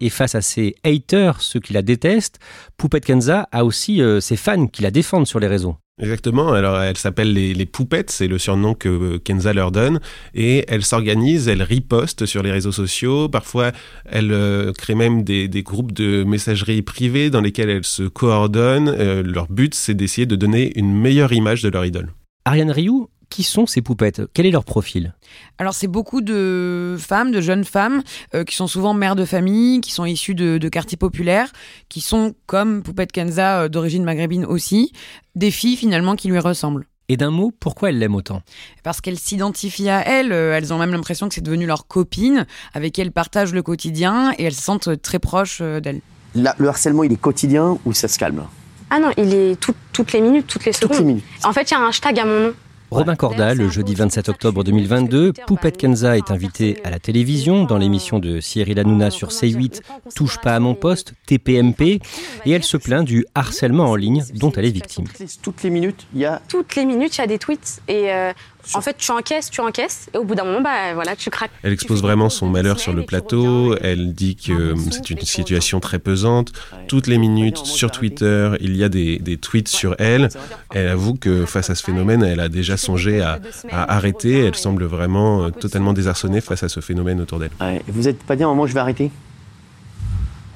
Et 0.00 0.10
face 0.10 0.34
à 0.34 0.42
ses 0.42 0.74
haters, 0.84 1.40
ceux 1.40 1.60
qui 1.60 1.72
la 1.72 1.82
détestent, 1.82 2.38
Poupette 2.76 3.04
Kenza 3.04 3.48
a 3.52 3.64
aussi 3.64 4.02
euh, 4.02 4.20
ses 4.20 4.36
fans 4.36 4.66
qui 4.66 4.82
la 4.82 4.90
défendent 4.90 5.26
sur 5.26 5.40
les 5.40 5.46
réseaux. 5.46 5.76
Exactement, 6.02 6.52
alors 6.52 6.80
elle 6.80 6.96
s'appelle 6.96 7.32
les, 7.32 7.66
poupettes, 7.66 8.10
c'est 8.10 8.26
le 8.26 8.36
surnom 8.36 8.74
que 8.74 8.88
euh, 8.88 9.18
Kenza 9.18 9.52
leur 9.52 9.70
donne, 9.70 10.00
et 10.34 10.64
elle 10.66 10.84
s'organise, 10.84 11.46
elle 11.46 11.62
riposte 11.62 12.26
sur 12.26 12.42
les 12.42 12.50
réseaux 12.50 12.72
sociaux, 12.72 13.28
parfois 13.28 13.70
elle 14.04 14.32
euh, 14.32 14.72
crée 14.72 14.96
même 14.96 15.22
des, 15.22 15.46
des 15.46 15.62
groupes 15.62 15.92
de 15.92 16.24
messagerie 16.24 16.82
privée 16.82 17.30
dans 17.30 17.40
lesquels 17.40 17.70
elles 17.70 17.84
se 17.84 18.02
coordonnent, 18.02 18.92
Euh, 19.04 19.22
leur 19.22 19.46
but 19.48 19.74
c'est 19.74 19.94
d'essayer 19.94 20.26
de 20.26 20.34
donner 20.36 20.72
une 20.76 20.92
meilleure 20.92 21.32
image 21.32 21.62
de 21.62 21.68
leur 21.68 21.84
idole. 21.84 22.12
Ariane 22.44 22.70
Rioux, 22.70 23.08
qui 23.34 23.42
sont 23.42 23.66
ces 23.66 23.82
poupettes? 23.82 24.22
Quel 24.32 24.46
est 24.46 24.52
leur 24.52 24.64
profil? 24.64 25.12
Alors 25.58 25.74
c'est 25.74 25.88
beaucoup 25.88 26.20
de 26.20 26.96
femmes, 27.00 27.32
de 27.32 27.40
jeunes 27.40 27.64
femmes, 27.64 28.04
euh, 28.32 28.44
qui 28.44 28.54
sont 28.54 28.68
souvent 28.68 28.94
mères 28.94 29.16
de 29.16 29.24
famille, 29.24 29.80
qui 29.80 29.90
sont 29.90 30.04
issues 30.04 30.36
de, 30.36 30.56
de 30.56 30.68
quartiers 30.68 30.96
populaires, 30.96 31.50
qui 31.88 32.00
sont, 32.00 32.36
comme 32.46 32.84
Poupette 32.84 33.10
Kenza, 33.10 33.62
euh, 33.62 33.68
d'origine 33.68 34.04
maghrébine 34.04 34.44
aussi, 34.44 34.92
des 35.34 35.50
filles 35.50 35.76
finalement 35.76 36.14
qui 36.14 36.28
lui 36.28 36.38
ressemblent. 36.38 36.86
Et 37.08 37.16
d'un 37.16 37.32
mot, 37.32 37.52
pourquoi 37.58 37.88
elle 37.88 37.98
l'aime 37.98 38.14
autant? 38.14 38.42
Parce 38.84 39.00
qu'elles 39.00 39.18
s'identifient 39.18 39.90
à 39.90 40.06
elle, 40.06 40.32
euh, 40.32 40.56
elles 40.56 40.72
ont 40.72 40.78
même 40.78 40.92
l'impression 40.92 41.28
que 41.28 41.34
c'est 41.34 41.40
devenu 41.40 41.66
leur 41.66 41.88
copine, 41.88 42.46
avec 42.72 42.92
qui 42.92 43.00
elles 43.00 43.10
partagent 43.10 43.52
le 43.52 43.62
quotidien, 43.64 44.32
et 44.38 44.44
elles 44.44 44.54
se 44.54 44.62
sentent 44.62 45.02
très 45.02 45.18
proches 45.18 45.60
d'elle. 45.60 46.02
Le 46.36 46.68
harcèlement, 46.68 47.02
il 47.02 47.12
est 47.12 47.20
quotidien 47.20 47.78
ou 47.84 47.92
ça 47.92 48.06
se 48.06 48.16
calme? 48.16 48.44
Ah 48.90 49.00
non, 49.00 49.10
il 49.18 49.34
est 49.34 49.58
tout- 49.58 49.74
toutes 49.92 50.12
les 50.12 50.20
minutes, 50.20 50.46
toutes 50.46 50.66
les 50.66 50.72
secondes. 50.72 50.90
Toutes 50.90 51.00
les 51.00 51.04
minutes. 51.04 51.24
En 51.42 51.52
fait, 51.52 51.68
il 51.68 51.74
y 51.74 51.76
a 51.76 51.80
un 51.80 51.88
hashtag 51.88 52.20
à 52.20 52.24
mon 52.24 52.40
nom. 52.40 52.54
Robin 52.94 53.16
Corda, 53.16 53.54
le 53.54 53.68
jeudi 53.68 53.96
27 53.96 54.28
octobre 54.28 54.62
2022, 54.62 55.32
Poupette 55.48 55.76
Kenza 55.76 56.16
est 56.16 56.30
invitée 56.30 56.80
à 56.84 56.90
la 56.90 57.00
télévision 57.00 57.64
dans 57.64 57.76
l'émission 57.76 58.20
de 58.20 58.38
Cyril 58.38 58.78
Hanouna 58.78 59.10
sur 59.10 59.30
C8 59.30 59.80
Touche 60.14 60.38
pas 60.40 60.54
à 60.54 60.60
mon 60.60 60.76
poste, 60.76 61.14
TPMP, 61.26 62.00
et 62.46 62.50
elle 62.52 62.62
se 62.62 62.76
plaint 62.76 63.04
du 63.04 63.26
harcèlement 63.34 63.86
en 63.86 63.96
ligne 63.96 64.22
dont 64.34 64.52
elle 64.52 64.66
est 64.66 64.70
victime. 64.70 65.06
Toutes 65.08 65.18
les, 65.18 65.26
toutes 65.42 65.62
les 65.64 65.70
minutes, 65.70 66.06
il 66.14 66.20
y 66.20 66.24
a. 66.24 66.40
Toutes 66.46 66.76
les 66.76 66.84
minutes, 66.84 67.16
il 67.16 67.20
y 67.22 67.24
a 67.24 67.26
des 67.26 67.38
tweets. 67.38 67.82
Et 67.88 68.12
euh, 68.12 68.32
en 68.74 68.80
fait, 68.80 68.96
tu 68.96 69.10
encaisses, 69.10 69.50
tu 69.50 69.60
encaisses. 69.60 70.08
Et 70.14 70.18
au 70.18 70.24
bout 70.24 70.34
d'un 70.34 70.44
moment, 70.44 70.60
bah 70.62 70.94
voilà, 70.94 71.14
tu 71.16 71.28
craques. 71.30 71.50
Elle 71.62 71.72
expose 71.72 72.00
vraiment 72.02 72.30
son 72.30 72.48
malheur 72.48 72.78
sur 72.80 72.92
le 72.92 73.02
plateau, 73.04 73.76
elle 73.82 74.14
dit 74.14 74.36
que 74.36 74.52
euh, 74.52 74.74
c'est 74.90 75.10
une 75.10 75.20
situation 75.20 75.80
très 75.80 75.98
pesante. 75.98 76.52
Toutes 76.88 77.06
les 77.06 77.18
minutes 77.18 77.58
sur 77.58 77.90
Twitter, 77.90 78.50
il 78.60 78.76
y 78.76 78.84
a 78.84 78.88
des, 78.88 79.18
des 79.18 79.36
tweets 79.36 79.68
sur 79.68 79.94
elle. 79.98 80.28
Elle 80.72 80.88
avoue 80.88 81.14
que 81.14 81.44
face 81.46 81.70
à 81.70 81.74
ce 81.74 81.82
phénomène, 81.82 82.22
elle 82.22 82.40
a 82.40 82.48
déjà 82.48 82.76
songé 82.76 83.20
à, 83.20 83.38
à 83.70 83.94
arrêter. 83.96 84.44
Elle 84.46 84.54
semble 84.54 84.84
vraiment 84.84 85.44
euh, 85.44 85.50
totalement 85.50 85.92
désarçonnée 85.92 86.40
face 86.40 86.62
à 86.62 86.68
ce 86.68 86.80
phénomène 86.80 87.20
autour 87.20 87.38
d'elle. 87.38 87.50
Ouais, 87.60 87.82
Vous 87.88 88.02
n'êtes 88.02 88.22
pas 88.22 88.36
dit 88.36 88.42
à 88.42 88.46
un 88.46 88.50
moment, 88.50 88.66
je 88.66 88.74
vais 88.74 88.80
arrêter? 88.80 89.10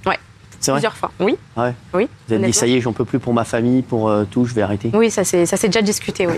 Ouais. 0.07 0.19
C'est 0.61 0.71
vrai? 0.71 0.79
Plusieurs 0.81 0.97
fois, 0.97 1.13
oui. 1.21 1.37
Ouais. 1.57 1.75
Oui. 1.95 2.09
Vous 2.29 2.35
avez 2.35 2.47
dit, 2.47 2.53
ça 2.53 2.67
y 2.67 2.75
est, 2.77 2.81
j'en 2.81 2.93
peux 2.93 3.05
plus 3.05 3.19
pour 3.19 3.33
ma 3.35 3.45
famille, 3.45 3.83
pour 3.83 4.09
euh, 4.09 4.25
tout, 4.31 4.45
je 4.45 4.55
vais 4.55 4.63
arrêter. 4.63 4.91
Oui, 4.95 5.11
ça 5.11 5.25
s'est 5.25 5.47
ça 5.47 5.57
s'est 5.57 5.69
déjà 5.69 5.83
discuté, 5.83 6.27
oui. 6.27 6.35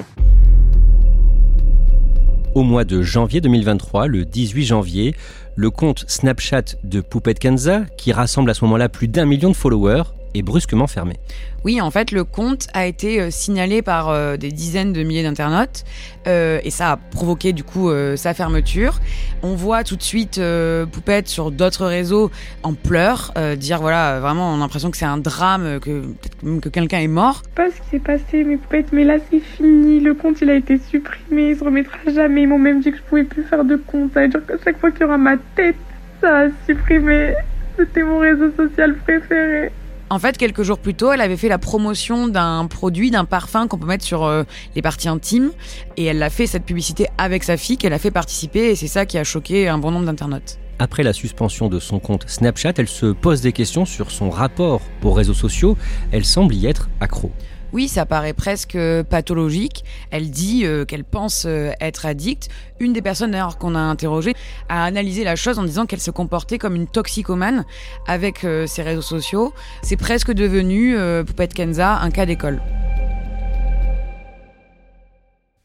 Au 2.52 2.64
mois 2.64 2.84
de 2.84 3.00
janvier 3.00 3.40
2023, 3.40 4.08
le 4.08 4.24
18 4.24 4.64
janvier, 4.64 5.14
le 5.54 5.70
compte 5.70 6.04
Snapchat 6.08 6.74
de 6.82 7.00
Poupette 7.00 7.38
Kenza, 7.38 7.82
qui 7.96 8.12
rassemble 8.12 8.50
à 8.50 8.54
ce 8.54 8.64
moment-là 8.64 8.88
plus 8.88 9.06
d'un 9.06 9.24
million 9.24 9.50
de 9.50 9.54
followers, 9.54 10.02
est 10.34 10.42
brusquement 10.42 10.86
fermé. 10.86 11.16
Oui, 11.64 11.80
en 11.80 11.90
fait, 11.90 12.10
le 12.10 12.24
compte 12.24 12.68
a 12.72 12.86
été 12.86 13.20
euh, 13.20 13.30
signalé 13.30 13.82
par 13.82 14.08
euh, 14.08 14.36
des 14.36 14.50
dizaines 14.50 14.92
de 14.92 15.02
milliers 15.02 15.22
d'internautes 15.22 15.84
euh, 16.26 16.58
et 16.64 16.70
ça 16.70 16.92
a 16.92 16.96
provoqué 16.96 17.52
du 17.52 17.64
coup 17.64 17.90
euh, 17.90 18.16
sa 18.16 18.32
fermeture. 18.32 18.98
On 19.42 19.54
voit 19.54 19.84
tout 19.84 19.96
de 19.96 20.02
suite 20.02 20.38
euh, 20.38 20.86
Poupette 20.86 21.28
sur 21.28 21.50
d'autres 21.50 21.86
réseaux 21.86 22.30
en 22.62 22.72
pleurs, 22.72 23.32
euh, 23.36 23.56
dire 23.56 23.80
voilà, 23.80 24.20
vraiment, 24.20 24.52
on 24.52 24.56
a 24.56 24.60
l'impression 24.60 24.90
que 24.90 24.96
c'est 24.96 25.04
un 25.04 25.18
drame, 25.18 25.80
que 25.80 26.00
peut-être 26.00 26.60
que 26.60 26.68
quelqu'un 26.70 27.00
est 27.00 27.08
mort. 27.08 27.42
pas 27.54 27.70
ce 27.70 27.76
qui 27.76 27.88
s'est 27.90 27.98
passé, 27.98 28.44
mes 28.44 28.56
poupettes, 28.56 28.92
mais 28.92 29.04
là 29.04 29.16
c'est 29.30 29.40
fini. 29.40 30.00
Le 30.00 30.14
compte 30.14 30.40
il 30.40 30.48
a 30.48 30.54
été 30.54 30.78
supprimé, 30.78 31.50
il 31.50 31.58
se 31.58 31.64
remettra 31.64 31.98
jamais. 32.14 32.42
Ils 32.42 32.48
m'ont 32.48 32.58
même 32.58 32.80
dit 32.80 32.90
que 32.90 32.96
je 32.96 33.02
pouvais 33.02 33.24
plus 33.24 33.42
faire 33.44 33.64
de 33.64 33.76
compte. 33.76 34.12
Ça 34.14 34.22
veut 34.22 34.28
dire 34.28 34.40
qu'à 34.46 34.54
chaque 34.64 34.78
fois 34.78 34.90
qu'il 34.90 35.02
y 35.02 35.04
aura 35.04 35.18
ma 35.18 35.36
tête, 35.56 35.76
ça 36.20 36.40
a 36.40 36.46
supprimé. 36.66 37.34
C'était 37.76 38.02
mon 38.02 38.18
réseau 38.18 38.50
social 38.56 38.96
préféré. 38.96 39.72
En 40.12 40.18
fait, 40.18 40.36
quelques 40.36 40.64
jours 40.64 40.78
plus 40.78 40.94
tôt, 40.94 41.12
elle 41.12 41.20
avait 41.20 41.36
fait 41.36 41.48
la 41.48 41.58
promotion 41.58 42.26
d'un 42.26 42.66
produit, 42.66 43.12
d'un 43.12 43.24
parfum 43.24 43.68
qu'on 43.68 43.78
peut 43.78 43.86
mettre 43.86 44.04
sur 44.04 44.24
euh, 44.24 44.42
les 44.74 44.82
parties 44.82 45.08
intimes. 45.08 45.52
Et 45.96 46.04
elle 46.06 46.20
a 46.20 46.30
fait 46.30 46.48
cette 46.48 46.64
publicité 46.64 47.06
avec 47.16 47.44
sa 47.44 47.56
fille, 47.56 47.76
qu'elle 47.76 47.92
a 47.92 47.98
fait 48.00 48.10
participer. 48.10 48.70
Et 48.70 48.74
c'est 48.74 48.88
ça 48.88 49.06
qui 49.06 49.18
a 49.18 49.24
choqué 49.24 49.68
un 49.68 49.78
bon 49.78 49.92
nombre 49.92 50.06
d'internautes. 50.06 50.58
Après 50.80 51.04
la 51.04 51.12
suspension 51.12 51.68
de 51.68 51.78
son 51.78 52.00
compte 52.00 52.28
Snapchat, 52.28 52.72
elle 52.78 52.88
se 52.88 53.06
pose 53.06 53.40
des 53.40 53.52
questions 53.52 53.84
sur 53.84 54.10
son 54.10 54.30
rapport 54.30 54.80
aux 55.04 55.12
réseaux 55.12 55.32
sociaux. 55.32 55.78
Elle 56.10 56.24
semble 56.24 56.56
y 56.56 56.66
être 56.66 56.88
accro. 56.98 57.30
Oui, 57.72 57.88
ça 57.88 58.04
paraît 58.04 58.32
presque 58.32 58.76
pathologique. 59.08 59.84
Elle 60.10 60.30
dit 60.30 60.64
euh, 60.64 60.84
qu'elle 60.84 61.04
pense 61.04 61.44
euh, 61.46 61.70
être 61.80 62.06
addicte. 62.06 62.48
Une 62.80 62.92
des 62.92 63.02
personnes 63.02 63.30
d'ailleurs 63.30 63.58
qu'on 63.58 63.74
a 63.74 63.78
interrogées 63.78 64.34
a 64.68 64.84
analysé 64.84 65.22
la 65.22 65.36
chose 65.36 65.58
en 65.58 65.64
disant 65.64 65.86
qu'elle 65.86 66.00
se 66.00 66.10
comportait 66.10 66.58
comme 66.58 66.74
une 66.74 66.86
toxicomane 66.86 67.64
avec 68.06 68.44
euh, 68.44 68.66
ses 68.66 68.82
réseaux 68.82 69.02
sociaux. 69.02 69.52
C'est 69.82 69.96
presque 69.96 70.32
devenu, 70.32 70.96
euh, 70.96 71.22
Poupette 71.22 71.54
Kenza, 71.54 71.98
un 72.00 72.10
cas 72.10 72.26
d'école. 72.26 72.60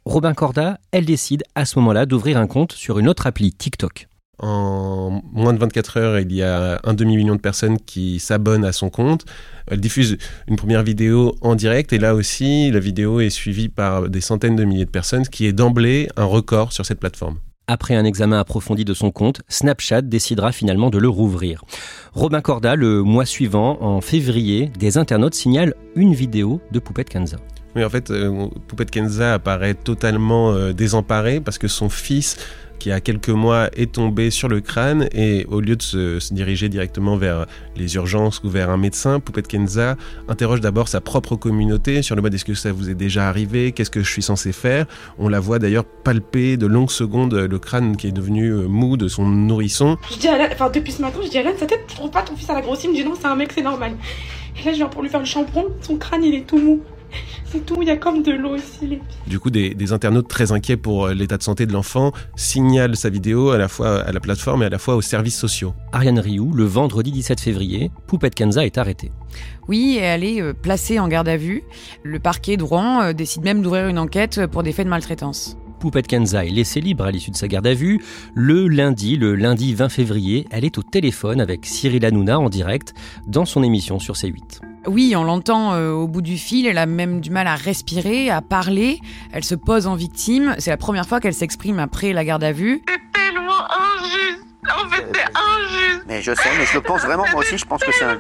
Robin 0.06 0.34
Corda, 0.34 0.78
elle 0.92 1.06
décide 1.06 1.44
à 1.56 1.66
ce 1.66 1.80
moment-là 1.80 2.06
d'ouvrir 2.06 2.38
un 2.38 2.46
compte 2.46 2.74
sur 2.74 3.00
une 3.00 3.10
autre 3.10 3.26
appli, 3.26 3.52
TikTok. 3.52 4.08
En 4.40 5.22
moins 5.32 5.54
de 5.54 5.60
24 5.60 5.98
heures, 5.98 6.20
il 6.20 6.34
y 6.34 6.44
a 6.44 6.80
un 6.84 6.94
demi-million 6.94 7.36
de 7.36 7.42
personnes 7.42 7.78
qui 7.80 8.20
s'abonnent 8.20 8.66
à 8.66 8.72
son 8.72 8.90
compte. 8.90 9.26
Elle 9.68 9.80
diffuse 9.80 10.18
une 10.48 10.56
première 10.56 10.84
vidéo 10.84 11.36
en 11.42 11.56
direct 11.56 11.94
et 11.94 11.98
là 11.98 12.16
aussi, 12.16 12.70
la 12.72 12.80
vidéo 12.80 13.20
est 13.20 13.30
suivie 13.30 13.70
par 13.70 14.10
des 14.10 14.22
centaines 14.22 14.56
de 14.56 14.64
milliers 14.64 14.86
de 14.86 14.90
personnes, 14.90 15.26
ce 15.26 15.30
qui 15.30 15.46
est 15.46 15.54
d'emblée 15.54 16.10
un 16.18 16.26
record 16.26 16.74
sur 16.74 16.86
cette 16.86 17.00
plateforme. 17.00 17.38
Après 17.68 17.96
un 17.96 18.06
examen 18.06 18.40
approfondi 18.40 18.86
de 18.86 18.94
son 18.94 19.10
compte, 19.10 19.42
Snapchat 19.48 20.04
décidera 20.04 20.52
finalement 20.52 20.92
de 20.92 21.00
le 21.00 21.10
rouvrir. 21.10 21.64
Robin 22.14 22.42
Corda, 22.42 22.76
le 22.76 23.02
mois 23.02 23.26
suivant, 23.26 23.82
en 23.82 24.02
février, 24.02 24.72
des 24.78 25.00
internautes 25.00 25.34
signalent 25.34 25.74
une 25.96 26.14
vidéo 26.14 26.62
de 26.72 26.78
Poupette 26.78 27.10
Kenza. 27.10 27.38
Oui, 27.76 27.84
en 27.84 27.90
fait, 27.90 28.10
euh, 28.10 28.48
Poupette 28.68 28.90
Kenza 28.90 29.34
apparaît 29.34 29.74
totalement 29.74 30.54
euh, 30.54 30.72
désemparée 30.72 31.42
parce 31.42 31.58
que 31.58 31.68
son 31.68 31.90
fils, 31.90 32.38
qui 32.80 32.90
a 32.90 33.02
quelques 33.02 33.30
mois, 33.30 33.70
est 33.76 33.92
tombé 33.92 34.30
sur 34.30 34.48
le 34.48 34.62
crâne 34.62 35.10
et 35.12 35.46
au 35.50 35.60
lieu 35.60 35.76
de 35.76 35.82
se, 35.82 36.34
diriger 36.34 36.70
directement 36.70 37.18
vers 37.18 37.48
les 37.76 37.96
urgences 37.96 38.42
ou 38.46 38.50
vers 38.50 38.70
un 38.70 38.78
médecin, 38.78 39.20
Poupette 39.20 39.48
Kenza 39.48 39.98
interroge 40.30 40.62
d'abord 40.62 40.88
sa 40.88 41.02
propre 41.02 41.36
communauté 41.36 42.02
sur 42.02 42.16
le 42.16 42.22
mode 42.22 42.34
est-ce 42.34 42.46
que 42.46 42.54
ça 42.54 42.72
vous 42.72 42.90
est 42.90 42.96
déjà 42.96 43.28
arrivé, 43.28 43.74
qu'est-ce 43.74 43.92
que 43.92 44.02
je 44.04 44.10
suis 44.10 44.22
censé 44.22 44.54
faire? 44.54 44.86
On 45.18 45.28
la 45.28 45.42
voit 45.42 45.60
d'ailleurs 45.60 45.86
palper 45.86 46.56
de 46.56 46.68
longues 46.68 46.92
secondes 46.92 47.34
le 47.34 47.60
crâne 47.60 47.98
qui 47.98 48.08
est 48.08 48.14
devenu 48.14 48.52
euh, 48.52 48.68
mou 48.68 48.96
de 48.96 49.10
son 49.10 49.26
nourrisson. 49.26 49.98
Je 50.12 50.18
dis 50.18 50.30
à 50.30 50.36
Alan, 50.36 50.48
enfin 50.52 50.70
depuis 50.70 50.94
ce 50.94 51.02
matin, 51.02 51.20
je 51.24 51.30
dis 51.30 51.38
à 51.38 51.42
Alan, 51.42 51.52
sa 51.60 51.66
tête, 51.66 51.84
tu 51.88 51.96
trouves 51.96 52.12
pas 52.12 52.22
ton 52.22 52.38
fils 52.38 52.50
à 52.50 52.54
la 52.54 52.62
grossir 52.62 52.90
Il 52.94 53.04
me 53.04 53.10
non, 53.10 53.16
c'est 53.20 53.28
un 53.28 53.36
mec, 53.36 53.52
c'est 53.54 53.62
normal. 53.62 53.94
Et 54.58 54.64
là, 54.64 54.72
je 54.72 54.78
viens 54.78 54.88
pour 54.88 55.02
lui 55.02 55.10
faire 55.10 55.20
le 55.20 55.26
shampoing, 55.26 55.66
son 55.82 55.98
crâne, 55.98 56.24
il 56.24 56.36
est 56.36 56.48
tout 56.48 56.58
mou. 56.58 56.82
C'est 57.56 57.66
tout, 57.66 57.82
il 57.82 57.88
y 57.88 57.92
a 57.92 57.96
comme 57.96 58.22
de 58.22 58.34
l'eau 58.34 58.58
ici. 58.58 58.86
Les... 58.86 59.02
Du 59.28 59.40
coup, 59.40 59.50
des, 59.50 59.74
des 59.74 59.94
internautes 59.94 60.28
très 60.28 60.52
inquiets 60.52 60.76
pour 60.76 61.06
euh, 61.06 61.14
l'état 61.14 61.38
de 61.38 61.44
santé 61.44 61.66
de 61.66 61.72
l'enfant 61.72 62.12
signalent 62.36 62.96
sa 62.96 63.10
vidéo 63.10 63.52
à 63.52 63.58
la 63.58 63.70
fois 63.70 64.02
à 64.02 64.12
la 64.12 64.20
plateforme 64.20 64.64
et 64.64 64.66
à 64.66 64.70
la 64.70 64.78
fois 64.78 64.98
aux 64.98 65.02
services 65.02 65.38
sociaux. 65.38 65.74
Ariane 65.94 66.20
Rioux, 66.20 66.52
le 66.52 66.66
vendredi 66.66 67.14
17 67.14 67.40
février, 67.40 67.92
Poupette 68.08 68.36
Kenza 68.36 68.66
est 68.66 68.78
arrêtée. 68.78 69.14
Oui, 69.70 69.96
et 69.98 70.04
elle 70.04 70.26
est 70.26 70.42
euh, 70.42 70.52
placée 70.52 71.00
en 71.00 71.08
garde 71.08 71.30
à 71.30 71.38
vue. 71.38 71.64
Le 72.04 72.20
parquet 72.20 72.58
de 72.58 72.64
Rouen 72.64 73.02
euh, 73.02 73.14
décide 73.14 73.44
même 73.44 73.62
d'ouvrir 73.62 73.88
une 73.88 74.00
enquête 74.00 74.48
pour 74.48 74.62
des 74.62 74.74
faits 74.74 74.86
de 74.86 74.90
maltraitance. 74.90 75.58
Poupette 75.80 76.08
Kenza 76.08 76.46
est 76.46 76.50
laissée 76.50 76.82
libre 76.82 77.06
à 77.06 77.12
l'issue 77.12 77.32
de 77.32 77.38
sa 77.38 77.48
garde 77.48 77.68
à 77.68 77.74
vue. 77.74 78.02
Le 78.34 78.68
lundi, 78.68 79.16
le 79.16 79.34
lundi 79.34 79.74
20 79.74 79.88
février, 79.88 80.46
elle 80.52 80.66
est 80.66 80.78
au 80.78 80.84
téléphone 80.84 81.40
avec 81.40 81.66
Cyril 81.66 82.06
Hanouna 82.06 82.38
en 82.38 82.50
direct 82.50 82.94
dans 83.28 83.46
son 83.46 83.64
émission 83.64 83.98
sur 83.98 84.16
C8. 84.16 84.75
Oui, 84.88 85.16
on 85.16 85.24
l'entend 85.24 85.74
euh, 85.74 85.92
au 85.92 86.08
bout 86.08 86.22
du 86.22 86.38
fil, 86.38 86.68
elle 86.68 86.78
a 86.78 86.86
même 86.86 87.20
du 87.20 87.32
mal 87.32 87.48
à 87.48 87.56
respirer, 87.56 88.30
à 88.30 88.42
parler, 88.42 89.00
elle 89.32 89.44
se 89.44 89.56
pose 89.56 89.88
en 89.88 89.96
victime. 89.96 90.56
C'est 90.60 90.70
la 90.70 90.78
première 90.78 91.08
fois 91.08 91.20
qu'elle 91.20 91.34
s'exprime 91.34 91.80
après 91.80 92.14
la 92.14 92.24
garde 92.24 92.44
à 92.44 92.52
vue. 92.52 92.84
Tellement 93.14 93.64
injuste. 93.98 94.46
En 94.66 94.90
fait, 94.90 95.06
c'est 95.14 95.22
injuste. 95.22 96.04
Mais 96.08 96.22
je 96.22 96.36
sais, 96.36 96.50
mais 96.58 96.66
je 96.66 96.74
le 96.76 96.82
pense 96.82 97.02
vraiment, 97.02 97.26
moi 97.32 97.42
aussi, 97.42 97.58
je 97.58 97.66
pense 97.66 97.84
que 97.84 97.92
c'est 97.92 98.06
un... 98.06 98.20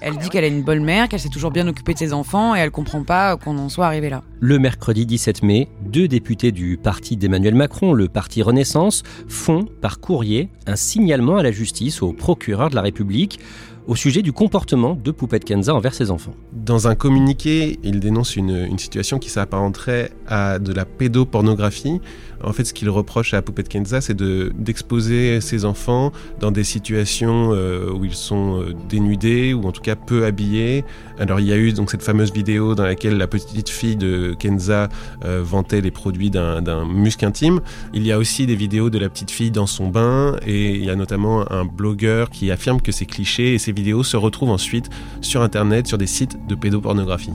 Elle 0.00 0.16
dit 0.18 0.28
qu'elle 0.28 0.44
est 0.44 0.48
une 0.48 0.62
bonne 0.62 0.84
mère, 0.84 1.08
qu'elle 1.08 1.20
s'est 1.20 1.28
toujours 1.28 1.50
bien 1.50 1.66
occupée 1.66 1.94
de 1.94 1.98
ses 1.98 2.12
enfants 2.12 2.54
et 2.54 2.60
elle 2.60 2.70
comprend 2.70 3.02
pas 3.02 3.36
qu'on 3.36 3.58
en 3.58 3.68
soit 3.68 3.86
arrivé 3.86 4.08
là. 4.08 4.22
Le 4.38 4.58
mercredi 4.58 5.04
17 5.04 5.42
mai, 5.42 5.68
deux 5.82 6.06
députés 6.06 6.52
du 6.52 6.76
parti 6.76 7.16
d'Emmanuel 7.16 7.54
Macron, 7.54 7.92
le 7.92 8.08
parti 8.08 8.42
Renaissance, 8.42 9.02
font 9.28 9.66
par 9.80 9.98
courrier 10.00 10.48
un 10.66 10.76
signalement 10.76 11.38
à 11.38 11.42
la 11.42 11.50
justice 11.50 12.02
au 12.02 12.12
procureur 12.12 12.70
de 12.70 12.76
la 12.76 12.82
République 12.82 13.40
au 13.86 13.94
sujet 13.96 14.22
du 14.22 14.32
comportement 14.32 14.98
de 15.02 15.10
Poupette 15.10 15.44
Kenza 15.44 15.74
envers 15.74 15.94
ses 15.94 16.10
enfants. 16.10 16.34
Dans 16.52 16.88
un 16.88 16.94
communiqué, 16.94 17.78
il 17.82 18.00
dénonce 18.00 18.36
une, 18.36 18.66
une 18.68 18.78
situation 18.78 19.18
qui 19.18 19.30
s'apparenterait 19.30 20.10
à 20.26 20.58
de 20.58 20.72
la 20.72 20.84
pédopornographie. 20.84 22.00
En 22.44 22.52
fait, 22.52 22.64
ce 22.64 22.74
qu'il 22.74 22.88
reproche 22.90 23.34
à 23.34 23.42
Poupette 23.42 23.68
Kenza, 23.68 24.00
c'est 24.00 24.14
de- 24.14 24.52
d'exposer 24.58 25.40
ses 25.40 25.64
enfants 25.64 26.12
dans 26.40 26.50
des 26.50 26.64
situations 26.64 27.50
euh, 27.52 27.90
où 27.90 28.04
ils 28.04 28.14
sont 28.14 28.60
euh, 28.60 28.74
dénudés 28.88 29.54
ou 29.54 29.64
en 29.64 29.72
tout 29.72 29.80
cas 29.82 29.96
peu 29.96 30.24
habillés. 30.24 30.84
Alors, 31.18 31.40
il 31.40 31.46
y 31.46 31.52
a 31.52 31.56
eu 31.56 31.72
donc 31.72 31.90
cette 31.90 32.02
fameuse 32.02 32.32
vidéo 32.32 32.74
dans 32.74 32.84
laquelle 32.84 33.16
la 33.16 33.26
petite 33.26 33.68
fille 33.68 33.96
de 33.96 34.34
Kenza 34.38 34.88
euh, 35.24 35.42
vantait 35.44 35.80
les 35.80 35.90
produits 35.90 36.30
d'un 36.30 36.84
muscle 36.84 37.24
intime. 37.24 37.60
Il 37.94 38.06
y 38.06 38.12
a 38.12 38.18
aussi 38.18 38.46
des 38.46 38.54
vidéos 38.56 38.90
de 38.90 38.98
la 38.98 39.08
petite 39.08 39.30
fille 39.30 39.50
dans 39.50 39.66
son 39.66 39.88
bain 39.88 40.36
et 40.46 40.74
il 40.74 40.84
y 40.84 40.90
a 40.90 40.96
notamment 40.96 41.50
un 41.50 41.64
blogueur 41.64 42.30
qui 42.30 42.50
affirme 42.50 42.80
que 42.80 42.92
ces 42.92 43.06
clichés 43.06 43.54
et 43.54 43.58
ces 43.58 43.72
vidéos 43.72 44.02
se 44.02 44.16
retrouvent 44.16 44.50
ensuite 44.50 44.90
sur 45.20 45.42
Internet, 45.42 45.86
sur 45.86 45.98
des 45.98 46.06
sites 46.06 46.36
de 46.48 46.54
pédopornographie. 46.54 47.32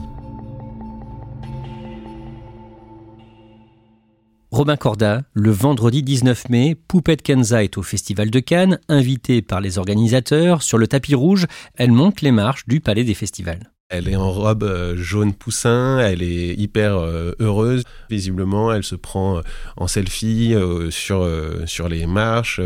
Robin 4.52 4.76
Corda, 4.76 5.22
le 5.32 5.50
vendredi 5.50 6.02
19 6.02 6.50
mai, 6.50 6.74
Poupette 6.74 7.22
Kenza 7.22 7.64
est 7.64 7.78
au 7.78 7.82
Festival 7.82 8.28
de 8.28 8.38
Cannes, 8.38 8.78
invitée 8.90 9.40
par 9.40 9.62
les 9.62 9.78
organisateurs. 9.78 10.62
Sur 10.62 10.76
le 10.76 10.86
tapis 10.86 11.14
rouge, 11.14 11.46
elle 11.74 11.90
monte 11.90 12.20
les 12.20 12.32
marches 12.32 12.66
du 12.66 12.80
Palais 12.80 13.02
des 13.02 13.14
Festivals. 13.14 13.72
Elle 13.88 14.08
est 14.08 14.16
en 14.16 14.30
robe 14.30 14.62
euh, 14.62 14.94
jaune 14.94 15.32
poussin, 15.32 16.00
elle 16.00 16.22
est 16.22 16.54
hyper 16.54 16.98
euh, 16.98 17.32
heureuse. 17.40 17.84
Visiblement, 18.10 18.70
elle 18.70 18.84
se 18.84 18.94
prend 18.94 19.38
euh, 19.38 19.42
en 19.78 19.86
selfie 19.86 20.54
sur, 20.90 21.26
sur 21.64 21.88
les 21.88 22.06
marches. 22.06 22.60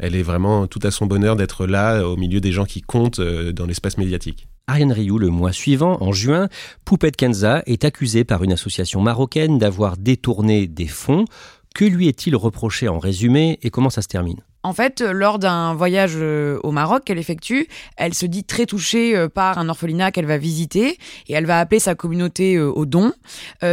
Elle 0.00 0.16
est 0.16 0.22
vraiment 0.22 0.66
tout 0.66 0.80
à 0.82 0.90
son 0.90 1.06
bonheur 1.06 1.36
d'être 1.36 1.64
là 1.64 2.08
au 2.08 2.16
milieu 2.16 2.40
des 2.40 2.50
gens 2.50 2.64
qui 2.64 2.82
comptent 2.82 3.20
dans 3.20 3.66
l'espace 3.66 3.98
médiatique. 3.98 4.48
Ariane 4.66 4.92
Rioux, 4.92 5.18
le 5.18 5.28
mois 5.28 5.52
suivant, 5.52 5.98
en 6.00 6.12
juin, 6.12 6.48
Poupette 6.84 7.16
Kenza 7.16 7.62
est 7.66 7.84
accusée 7.84 8.24
par 8.24 8.44
une 8.44 8.52
association 8.52 9.00
marocaine 9.00 9.58
d'avoir 9.58 9.96
détourné 9.96 10.66
des 10.66 10.86
fonds. 10.86 11.24
Que 11.74 11.84
lui 11.84 12.08
est-il 12.08 12.36
reproché 12.36 12.88
en 12.88 12.98
résumé 12.98 13.58
et 13.62 13.70
comment 13.70 13.90
ça 13.90 14.02
se 14.02 14.08
termine? 14.08 14.40
En 14.62 14.74
fait, 14.74 15.00
euh, 15.00 15.12
lors 15.12 15.38
d'un 15.38 15.72
voyage 15.72 16.12
euh, 16.16 16.58
au 16.62 16.70
Maroc 16.70 17.04
qu'elle 17.04 17.18
effectue, 17.18 17.66
elle 17.96 18.12
se 18.12 18.26
dit 18.26 18.44
très 18.44 18.66
touchée 18.66 19.16
euh, 19.16 19.28
par 19.28 19.56
un 19.56 19.70
orphelinat 19.70 20.12
qu'elle 20.12 20.26
va 20.26 20.36
visiter 20.36 20.98
et 21.28 21.32
elle 21.32 21.46
va 21.46 21.58
appeler 21.58 21.80
sa 21.80 21.94
communauté 21.94 22.58
au 22.58 22.84
don. 22.86 23.12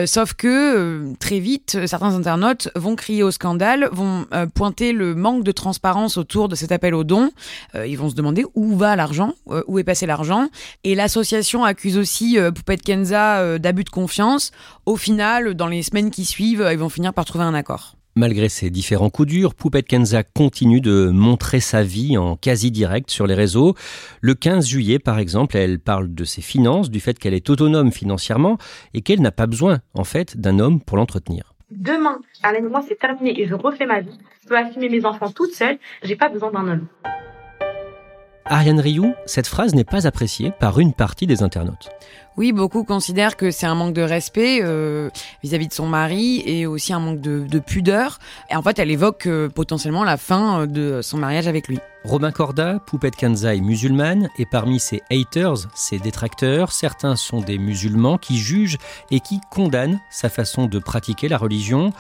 Sauf 0.06 0.34
que 0.34 1.14
très 1.20 1.40
vite, 1.40 1.86
certains 1.88 2.14
internautes 2.14 2.70
vont 2.76 2.96
crier 2.96 3.24
au 3.24 3.32
scandale, 3.32 3.90
vont 3.92 4.26
pointer 4.54 4.94
le 4.94 5.16
manque 5.16 5.44
de 5.44 5.52
transparence 5.52 6.18
autour 6.18 6.50
de 6.50 6.56
cet 6.56 6.72
appel 6.72 6.94
au 6.94 7.04
don. 7.04 7.32
Ils 7.76 7.98
vont 7.98 8.10
se 8.10 8.16
demander 8.16 8.46
où 8.56 8.76
va 8.78 8.96
l'argent, 8.96 9.34
où 9.68 9.80
est 9.80 9.84
passé 9.84 10.06
l'argent. 10.06 10.50
Et 10.84 10.96
l'association 10.96 11.64
accuse 11.64 11.98
aussi 11.98 12.38
Poupette 12.54 12.82
Kenza 12.82 13.58
d'abus 13.60 13.84
de 13.84 13.90
confiance. 13.90 14.52
Au 14.86 14.96
final, 14.96 15.56
dans 15.56 15.68
les 15.68 15.84
semaines 15.84 16.12
qui 16.12 16.26
suivent, 16.26 16.68
ils 16.72 16.80
vont 16.80 16.90
finir 16.90 17.14
par 17.14 17.26
trouver 17.26 17.46
un 17.46 17.54
accord. 17.54 17.97
Malgré 18.18 18.50
ses 18.50 18.72
différents 18.72 19.12
coups 19.12 19.28
durs, 19.28 19.54
Poupette 19.54 19.88
Kenza 19.88 20.24
continue 20.24 20.82
de 20.82 21.12
montrer 21.12 21.60
sa 21.60 21.84
vie 21.84 22.18
en 22.18 22.36
quasi 22.36 22.72
direct 22.72 23.12
sur 23.12 23.28
les 23.28 23.36
réseaux. 23.36 23.76
Le 24.22 24.34
15 24.34 24.68
juillet, 24.68 24.98
par 24.98 25.20
exemple, 25.20 25.56
elle 25.56 25.78
parle 25.80 26.12
de 26.12 26.24
ses 26.24 26.42
finances, 26.42 26.90
du 26.90 27.00
fait 27.00 27.20
qu'elle 27.20 27.36
est 27.36 27.48
autonome 27.48 27.92
financièrement 27.92 28.58
et 28.96 29.04
qu'elle 29.04 29.22
n'a 29.22 29.32
pas 29.32 29.46
besoin, 29.46 29.82
en 29.94 30.04
fait, 30.04 30.36
d'un 30.36 30.58
homme 30.58 30.82
pour 30.82 30.98
l'entretenir. 30.98 31.54
Demain, 31.70 32.18
et 32.44 32.62
moi, 32.64 32.84
c'est 32.88 32.98
terminé 32.98 33.40
et 33.40 33.48
je 33.48 33.54
refais 33.54 33.86
ma 33.86 34.02
vie. 34.02 34.18
Je 34.42 34.48
peux 34.48 34.58
assumer 34.58 34.90
mes 34.90 35.06
enfants 35.06 35.30
toute 35.30 35.54
seule. 35.54 35.78
J'ai 36.02 36.16
pas 36.16 36.30
besoin 36.30 36.52
d'un 36.52 36.68
homme. 36.68 36.88
Ariane 38.50 38.80
Rioux, 38.80 39.14
cette 39.26 39.48
phrase 39.48 39.76
n'est 39.76 39.84
pas 39.84 40.08
appréciée 40.08 40.52
par 40.52 40.80
une 40.80 40.94
partie 40.94 41.28
des 41.28 41.44
internautes. 41.44 41.90
Oui, 42.38 42.52
beaucoup 42.52 42.84
considèrent 42.84 43.36
que 43.36 43.52
c'est 43.52 43.66
un 43.66 43.76
manque 43.76 43.94
de 43.94 44.02
respect 44.02 44.60
euh, 44.62 45.10
vis-à-vis 45.44 45.68
de 45.68 45.74
son 45.74 45.88
mari 45.88 46.44
et 46.46 46.66
aussi 46.66 46.94
un 46.94 47.00
manque 47.00 47.20
de, 47.20 47.60
pudeur. 47.60 48.20
Et 48.50 48.56
en 48.56 48.62
fait, 48.62 48.80
elle 48.80 48.92
évoque 48.92 49.26
euh, 49.26 49.50
potentiellement 49.50 50.04
la 50.04 50.18
fin 50.18 50.68
de 50.68 51.02
son 51.02 51.18
mariage 51.18 51.48
avec 51.48 51.68
lui. 51.68 51.80
Robin 52.04 52.32
Corda, 52.32 52.80
Poupette 52.86 53.16
Kanza 53.16 53.56
est 53.56 53.62
musulmane 53.62 54.30
et 54.38 54.46
parmi 54.46 54.80
ses 54.80 55.02
haters, 55.12 55.68
ses 55.74 56.00
détracteurs, 56.00 56.72
certains 56.72 57.16
sont 57.16 57.42
des 57.42 57.58
musulmans 57.58 58.18
qui 58.18 58.38
jugent 58.38 58.78
et 59.12 59.20
qui 59.20 59.42
condamnent 59.52 60.00
sa 60.10 60.30
façon 60.30 60.68
de 60.68 60.80
pratiquer 60.80 61.28
la 61.28 61.38
religion. 61.38 61.92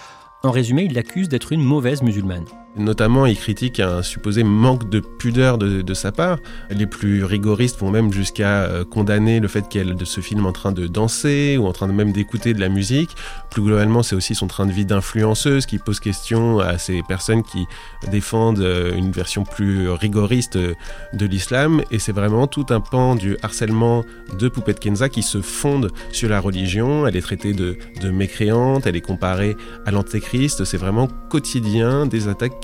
En 0.44 0.52
résumé, 0.52 0.84
ils 0.84 0.94
l'accusent 0.94 1.30
d'être 1.30 1.52
une 1.52 1.64
mauvaise 1.64 2.04
musulmane. 2.04 2.46
Notamment, 2.78 3.26
il 3.26 3.38
critique 3.38 3.80
un 3.80 4.02
supposé 4.04 4.44
manque 4.44 4.90
de 4.90 5.00
pudeur 5.00 5.58
de, 5.58 5.94
sa 5.94 6.12
part. 6.12 6.38
Les 6.70 6.86
plus 6.86 7.24
rigoristes 7.24 7.80
vont 7.80 7.90
même 7.90 8.14
jusqu'à 8.14 8.64
euh, 8.64 8.86
condamner 8.86 9.40
le 9.40 9.48
fait 9.48 9.68
qu'elle 9.68 9.96
se 10.06 10.22
filme 10.22 10.46
en 10.46 10.52
train 10.52 10.72
de 10.72 10.86
danser 10.86 11.58
ou 11.58 11.66
en 11.66 11.74
train 11.74 11.88
de 11.88 11.94
même 11.94 12.12
d'écouter 12.12 12.54
de 12.54 12.60
la 12.60 12.70
musique. 12.70 13.10
Plus 13.50 13.62
globalement, 13.62 14.04
c'est 14.04 14.16
aussi 14.16 14.36
son 14.36 14.48
train 14.48 14.66
de 14.66 14.72
vie 14.72 14.86
d'influenceuse 14.86 15.66
qui 15.66 15.80
pose 15.80 16.00
question 16.00 16.60
à 16.60 16.78
ces 16.78 17.02
personnes 17.04 17.44
qui 17.44 17.66
défendent 18.12 18.60
euh, 18.60 18.94
une 18.96 19.12
version 19.12 19.44
plus 19.44 19.90
rigoriste 19.90 20.58
de 20.58 21.26
l'islam. 21.26 21.82
Et 21.90 22.00
c'est 22.00 22.12
vraiment 22.12 22.48
tout 22.48 22.66
un 22.70 22.80
pan 22.80 23.16
du 23.16 23.38
harcèlement 23.42 24.04
de 24.38 24.50
Poupette 24.50 24.80
Kenza 24.80 25.10
qui 25.10 25.24
se 25.24 25.42
fonde 25.42 25.92
sur 26.12 26.30
la 26.30 26.40
religion. 26.40 27.08
Elle 27.08 27.16
est 27.16 27.22
traitée 27.22 27.54
de, 27.54 27.78
de 28.02 28.12
mécréante, 28.12 28.86
elle 28.86 28.96
est 28.96 29.02
comparée 29.02 29.56
à 29.86 29.92
l'antéchrist. 29.92 30.64
C'est 30.66 30.78
vraiment 30.78 31.08
quotidien 31.30 32.06
des 32.06 32.28
attaques 32.28 32.60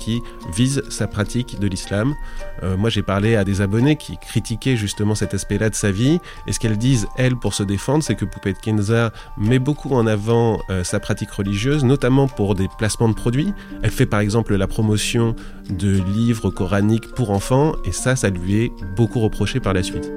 vise 0.53 0.83
sa 0.89 1.07
pratique 1.07 1.59
de 1.59 1.67
l'islam. 1.67 2.15
Euh, 2.63 2.77
moi, 2.77 2.89
j'ai 2.89 3.01
parlé 3.01 3.35
à 3.35 3.43
des 3.43 3.61
abonnés 3.61 3.95
qui 3.95 4.17
critiquaient 4.17 4.77
justement 4.77 5.15
cet 5.15 5.33
aspect-là 5.33 5.69
de 5.69 5.75
sa 5.75 5.91
vie. 5.91 6.19
Et 6.47 6.53
ce 6.53 6.59
qu'elles 6.59 6.77
disent, 6.77 7.07
elles, 7.17 7.35
pour 7.35 7.53
se 7.53 7.63
défendre, 7.63 8.03
c'est 8.03 8.15
que 8.15 8.25
Poupette 8.25 8.59
Kenza 8.59 9.11
met 9.37 9.59
beaucoup 9.59 9.93
en 9.93 10.07
avant 10.07 10.59
euh, 10.69 10.83
sa 10.83 10.99
pratique 10.99 11.31
religieuse, 11.31 11.83
notamment 11.83 12.27
pour 12.27 12.55
des 12.55 12.67
placements 12.77 13.09
de 13.09 13.13
produits. 13.13 13.53
Elle 13.81 13.91
fait 13.91 14.05
par 14.05 14.19
exemple 14.19 14.55
la 14.55 14.67
promotion 14.67 15.35
de 15.69 16.01
livres 16.15 16.49
coraniques 16.49 17.13
pour 17.15 17.31
enfants, 17.31 17.73
et 17.85 17.91
ça, 17.91 18.15
ça 18.15 18.29
lui 18.29 18.63
est 18.63 18.71
beaucoup 18.95 19.19
reproché 19.19 19.59
par 19.59 19.73
la 19.73 19.83
suite. 19.83 20.11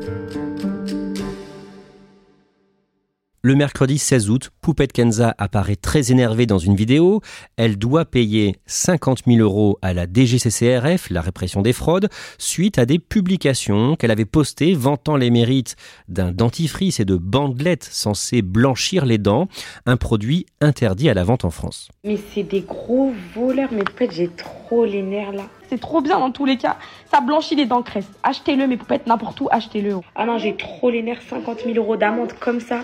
Le 3.47 3.55
mercredi 3.55 3.99
16 3.99 4.29
août, 4.29 4.51
Poupette 4.61 4.93
Kenza 4.93 5.33
apparaît 5.39 5.77
très 5.77 6.11
énervée 6.11 6.47
dans 6.47 6.59
une 6.59 6.75
vidéo. 6.75 7.21
Elle 7.57 7.79
doit 7.79 8.05
payer 8.05 8.57
50 8.67 9.23
000 9.25 9.39
euros 9.39 9.79
à 9.83 9.95
la 9.95 10.07
DGCCRF, 10.13 11.11
la 11.11 11.21
répression 11.21 11.63
des 11.63 11.73
fraudes, 11.73 12.09
suite 12.39 12.81
à 12.81 12.87
des 12.87 12.99
publications 12.99 13.95
qu'elle 13.95 14.11
avait 14.11 14.25
postées 14.25 14.75
vantant 14.75 15.15
les 15.15 15.31
mérites 15.31 15.77
d'un 16.09 16.33
dentifrice 16.33 16.99
et 16.99 17.05
de 17.05 17.15
bandelettes 17.15 17.85
censées 17.85 18.43
blanchir 18.43 19.07
les 19.07 19.19
dents, 19.19 19.47
un 19.87 19.97
produit 19.97 20.47
interdit 20.61 21.09
à 21.09 21.15
la 21.15 21.23
vente 21.23 21.45
en 21.45 21.51
France. 21.51 21.89
Mais 22.03 22.19
c'est 22.35 22.43
des 22.43 22.63
gros 22.63 23.13
voleurs, 23.37 23.71
mais 23.71 23.85
Poupette, 23.85 24.11
j'ai 24.11 24.27
trop 24.27 24.85
les 24.85 25.03
nerfs 25.03 25.31
là. 25.31 25.45
C'est 25.69 25.81
trop 25.81 26.01
bien 26.01 26.19
dans 26.19 26.33
tous 26.33 26.47
les 26.47 26.57
cas. 26.57 26.79
Ça 27.13 27.21
blanchit 27.21 27.55
les 27.55 27.67
dents 27.67 27.83
cresse. 27.83 28.11
Achetez-le, 28.25 28.67
mes 28.67 28.77
poupettes, 28.77 29.07
n'importe 29.07 29.41
où, 29.41 29.49
achetez-le. 29.53 30.01
Ah 30.17 30.27
non, 30.27 30.39
j'ai 30.39 30.57
trop 30.57 30.91
les 30.91 31.05
nerfs, 31.05 31.23
50 31.29 31.61
000 31.65 31.77
euros 31.77 31.97
d'amende 31.97 32.33
comme 32.41 32.59
ça. 32.59 32.81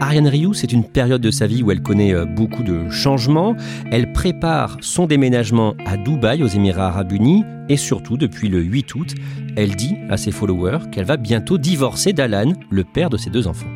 Ariane 0.00 0.28
Rioux, 0.28 0.54
c'est 0.54 0.72
une 0.72 0.84
période 0.84 1.20
de 1.20 1.30
sa 1.30 1.46
vie 1.46 1.62
où 1.62 1.70
elle 1.70 1.82
connaît 1.82 2.14
euh, 2.14 2.26
beaucoup 2.26 2.62
de 2.62 2.88
changements. 2.90 3.56
Elle 3.90 4.12
prépare 4.12 4.76
son 4.80 5.06
déménagement 5.06 5.74
à 5.84 5.96
Dubaï, 5.96 6.42
aux 6.42 6.48
Émirats 6.48 6.88
arabes 6.88 7.12
unis, 7.12 7.44
et 7.68 7.76
surtout, 7.76 8.16
depuis 8.16 8.48
le 8.48 8.60
8 8.60 8.94
août, 8.94 9.14
elle 9.56 9.74
dit 9.74 9.96
à 10.08 10.16
ses 10.16 10.30
followers 10.30 10.90
qu'elle 10.92 11.06
va 11.06 11.16
bientôt 11.16 11.58
divorcer 11.58 12.12
d'Alan, 12.12 12.52
le 12.70 12.84
père 12.84 13.10
de 13.10 13.16
ses 13.16 13.30
deux 13.30 13.48
enfants. 13.48 13.66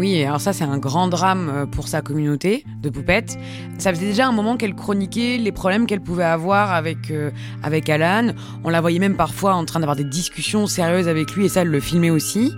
Oui, 0.00 0.24
alors 0.24 0.40
ça 0.40 0.54
c'est 0.54 0.64
un 0.64 0.78
grand 0.78 1.08
drame 1.08 1.50
euh, 1.52 1.66
pour 1.66 1.86
sa 1.86 2.00
communauté 2.00 2.64
de 2.80 2.88
poupettes. 2.88 3.38
Ça 3.76 3.92
faisait 3.92 4.06
déjà 4.06 4.26
un 4.26 4.32
moment 4.32 4.56
qu'elle 4.56 4.74
chroniquait 4.74 5.36
les 5.36 5.52
problèmes 5.52 5.86
qu'elle 5.86 6.00
pouvait 6.00 6.24
avoir 6.24 6.72
avec, 6.72 7.10
euh, 7.10 7.30
avec 7.62 7.88
Alan. 7.90 8.32
On 8.64 8.70
la 8.70 8.80
voyait 8.80 8.98
même 8.98 9.16
parfois 9.16 9.54
en 9.54 9.66
train 9.66 9.80
d'avoir 9.80 9.96
des 9.96 10.04
discussions 10.04 10.66
sérieuses 10.66 11.06
avec 11.06 11.32
lui 11.32 11.44
et 11.44 11.48
ça 11.50 11.62
elle 11.62 11.68
le 11.68 11.80
filmait 11.80 12.08
aussi. 12.08 12.50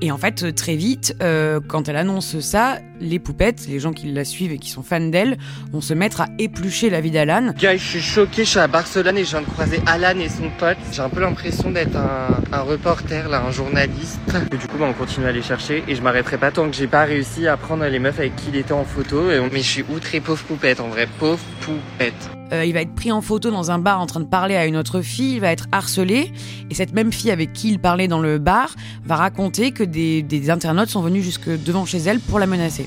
Et 0.00 0.12
en 0.12 0.18
fait, 0.18 0.54
très 0.54 0.76
vite, 0.76 1.16
euh, 1.22 1.58
quand 1.66 1.88
elle 1.88 1.96
annonce 1.96 2.38
ça, 2.38 2.78
les 3.00 3.18
poupettes, 3.18 3.66
les 3.68 3.80
gens 3.80 3.92
qui 3.92 4.12
la 4.12 4.24
suivent 4.24 4.52
et 4.52 4.58
qui 4.58 4.70
sont 4.70 4.82
fans 4.82 5.00
d'elle, 5.00 5.38
vont 5.72 5.80
se 5.80 5.92
mettre 5.92 6.20
à 6.20 6.26
éplucher 6.38 6.88
la 6.88 7.00
vie 7.00 7.10
d'Alan. 7.10 7.52
Gars, 7.58 7.76
je 7.76 7.84
suis 7.84 8.00
choqué, 8.00 8.44
je 8.44 8.50
suis 8.50 8.58
à 8.60 8.68
Barcelone 8.68 9.18
et 9.18 9.24
je 9.24 9.30
viens 9.30 9.40
de 9.40 9.46
croiser 9.46 9.80
Alan 9.86 10.18
et 10.20 10.28
son 10.28 10.50
pote. 10.58 10.76
J'ai 10.92 11.02
un 11.02 11.08
peu 11.08 11.20
l'impression 11.20 11.72
d'être 11.72 11.96
un, 11.96 12.60
reporter, 12.60 13.28
là, 13.28 13.42
un 13.44 13.50
journaliste. 13.50 14.20
Et 14.52 14.56
du 14.56 14.68
coup, 14.68 14.78
bah, 14.78 14.86
on 14.88 14.92
continue 14.92 15.26
à 15.26 15.32
les 15.32 15.42
chercher 15.42 15.82
et 15.88 15.96
je 15.96 16.02
m'arrêterai 16.02 16.38
pas 16.38 16.52
tant 16.52 16.68
que 16.70 16.76
j'ai 16.76 16.86
pas 16.86 17.04
réussi 17.04 17.48
à 17.48 17.56
prendre 17.56 17.84
les 17.84 17.98
meufs 17.98 18.18
avec 18.18 18.36
qui 18.36 18.50
il 18.50 18.56
était 18.56 18.72
en 18.72 18.84
photo. 18.84 19.24
Mais 19.52 19.60
je 19.60 19.68
suis 19.68 19.84
outré, 19.88 20.20
pauvre 20.20 20.44
poupette, 20.44 20.80
en 20.80 20.88
vrai, 20.88 21.08
pauvre 21.18 21.42
poupette. 21.60 22.37
Euh, 22.52 22.64
il 22.64 22.72
va 22.72 22.80
être 22.80 22.94
pris 22.94 23.12
en 23.12 23.20
photo 23.20 23.50
dans 23.50 23.70
un 23.70 23.78
bar 23.78 24.00
en 24.00 24.06
train 24.06 24.20
de 24.20 24.26
parler 24.26 24.56
à 24.56 24.66
une 24.66 24.76
autre 24.76 25.00
fille, 25.00 25.34
il 25.34 25.40
va 25.40 25.52
être 25.52 25.66
harcelé. 25.72 26.32
Et 26.70 26.74
cette 26.74 26.92
même 26.92 27.12
fille 27.12 27.30
avec 27.30 27.52
qui 27.52 27.68
il 27.68 27.78
parlait 27.78 28.08
dans 28.08 28.20
le 28.20 28.38
bar 28.38 28.74
va 29.04 29.16
raconter 29.16 29.72
que 29.72 29.84
des, 29.84 30.22
des 30.22 30.50
internautes 30.50 30.88
sont 30.88 31.02
venus 31.02 31.24
jusque 31.24 31.48
devant 31.48 31.84
chez 31.84 31.98
elle 31.98 32.20
pour 32.20 32.38
la 32.38 32.46
menacer. 32.46 32.86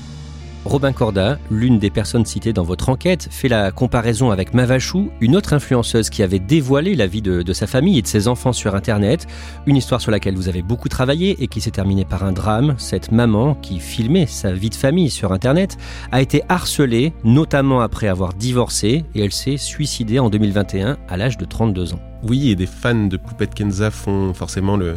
Robin 0.64 0.92
Corda, 0.92 1.38
l'une 1.50 1.80
des 1.80 1.90
personnes 1.90 2.24
citées 2.24 2.52
dans 2.52 2.62
votre 2.62 2.88
enquête, 2.88 3.26
fait 3.32 3.48
la 3.48 3.72
comparaison 3.72 4.30
avec 4.30 4.54
Mavachou, 4.54 5.10
une 5.20 5.34
autre 5.34 5.54
influenceuse 5.54 6.08
qui 6.08 6.22
avait 6.22 6.38
dévoilé 6.38 6.94
la 6.94 7.08
vie 7.08 7.20
de, 7.20 7.52
sa 7.52 7.66
famille 7.66 7.98
et 7.98 8.02
de 8.02 8.06
ses 8.06 8.28
enfants 8.28 8.52
sur 8.52 8.76
Internet, 8.76 9.26
une 9.66 9.76
histoire 9.76 10.00
sur 10.00 10.12
laquelle 10.12 10.36
vous 10.36 10.48
avez 10.48 10.62
beaucoup 10.62 10.88
travaillé 10.88 11.42
et 11.42 11.48
qui 11.48 11.60
s'est 11.60 11.72
terminée 11.72 12.04
par 12.04 12.22
un 12.22 12.30
drame. 12.30 12.76
Cette 12.78 13.10
maman 13.10 13.56
qui 13.56 13.80
filmait 13.80 14.26
sa 14.26 14.52
vie 14.52 14.70
de 14.70 14.76
famille 14.76 15.10
sur 15.10 15.32
Internet 15.32 15.78
a 16.12 16.22
été 16.22 16.42
harcelée, 16.48 17.12
notamment 17.24 17.80
après 17.80 18.06
avoir 18.06 18.32
divorcé, 18.32 19.04
et 19.16 19.24
elle 19.24 19.32
s'est 19.32 19.56
suicidée 19.56 20.20
en 20.20 20.30
2021 20.30 20.96
à 21.08 21.16
l'âge 21.16 21.38
de 21.38 21.44
32 21.44 21.94
ans. 21.94 22.00
Oui, 22.22 22.50
et 22.50 22.54
des 22.54 22.66
fans 22.66 23.06
de 23.06 23.16
Poupette 23.16 23.54
Kenza 23.54 23.90
font 23.90 24.32
forcément 24.32 24.76
le, 24.76 24.96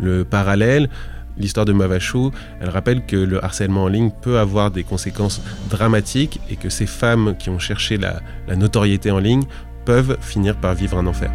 le 0.00 0.24
parallèle 0.24 0.88
l'histoire 1.36 1.66
de 1.66 1.72
Mavachou, 1.72 2.30
elle 2.60 2.70
rappelle 2.70 3.04
que 3.06 3.16
le 3.16 3.44
harcèlement 3.44 3.84
en 3.84 3.88
ligne 3.88 4.10
peut 4.22 4.38
avoir 4.38 4.70
des 4.70 4.84
conséquences 4.84 5.42
dramatiques 5.70 6.40
et 6.50 6.56
que 6.56 6.68
ces 6.68 6.86
femmes 6.86 7.36
qui 7.38 7.50
ont 7.50 7.58
cherché 7.58 7.96
la, 7.96 8.20
notoriété 8.54 9.10
en 9.10 9.18
ligne 9.18 9.44
peuvent 9.84 10.16
finir 10.20 10.56
par 10.56 10.74
vivre 10.74 10.98
un 10.98 11.06
enfer. 11.06 11.30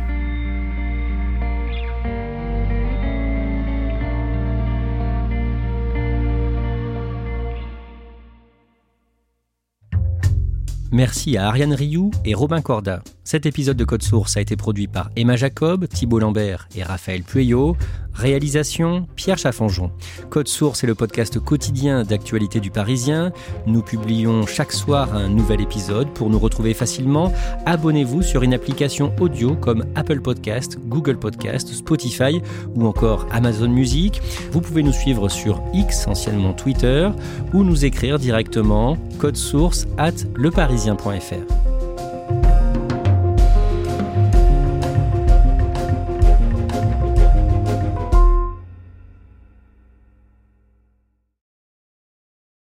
Merci 10.91 11.37
à 11.37 11.47
Ariane 11.47 11.73
Rioux 11.73 12.09
et 12.25 12.33
Robin 12.33 12.61
Corda. 12.61 13.03
Cet 13.23 13.45
épisode 13.45 13.77
de 13.77 13.85
Code 13.85 14.01
Source 14.01 14.37
a 14.37 14.41
été 14.41 14.55
produit 14.55 14.87
par 14.87 15.11
Emma 15.15 15.35
Jacob, 15.35 15.87
Thibault 15.87 16.17
Lambert 16.17 16.67
et 16.75 16.81
Raphaël 16.81 17.21
Pueyo. 17.21 17.77
Réalisation 18.13 19.07
Pierre 19.15 19.37
Chaffanjon. 19.37 19.91
Code 20.29 20.47
Source 20.47 20.83
est 20.83 20.87
le 20.87 20.95
podcast 20.95 21.39
quotidien 21.39 22.03
d'actualité 22.03 22.59
du 22.59 22.71
Parisien. 22.71 23.31
Nous 23.65 23.81
publions 23.81 24.45
chaque 24.45 24.71
soir 24.71 25.15
un 25.15 25.29
nouvel 25.29 25.61
épisode. 25.61 26.09
Pour 26.13 26.29
nous 26.29 26.39
retrouver 26.39 26.73
facilement, 26.73 27.31
abonnez-vous 27.65 28.21
sur 28.21 28.43
une 28.43 28.53
application 28.53 29.13
audio 29.19 29.55
comme 29.55 29.85
Apple 29.95 30.21
Podcast, 30.21 30.77
Google 30.85 31.17
Podcast, 31.17 31.69
Spotify 31.69 32.41
ou 32.75 32.85
encore 32.87 33.25
Amazon 33.31 33.69
Music. 33.69 34.21
Vous 34.51 34.61
pouvez 34.61 34.83
nous 34.83 34.93
suivre 34.93 35.29
sur 35.29 35.61
X, 35.73 36.07
anciennement 36.07 36.53
Twitter, 36.53 37.09
ou 37.53 37.63
nous 37.63 37.85
écrire 37.85 38.19
directement 38.19 38.97
code 39.17 39.37
source 39.37 39.87
at 39.97 40.13
leparisien.fr. 40.35 41.68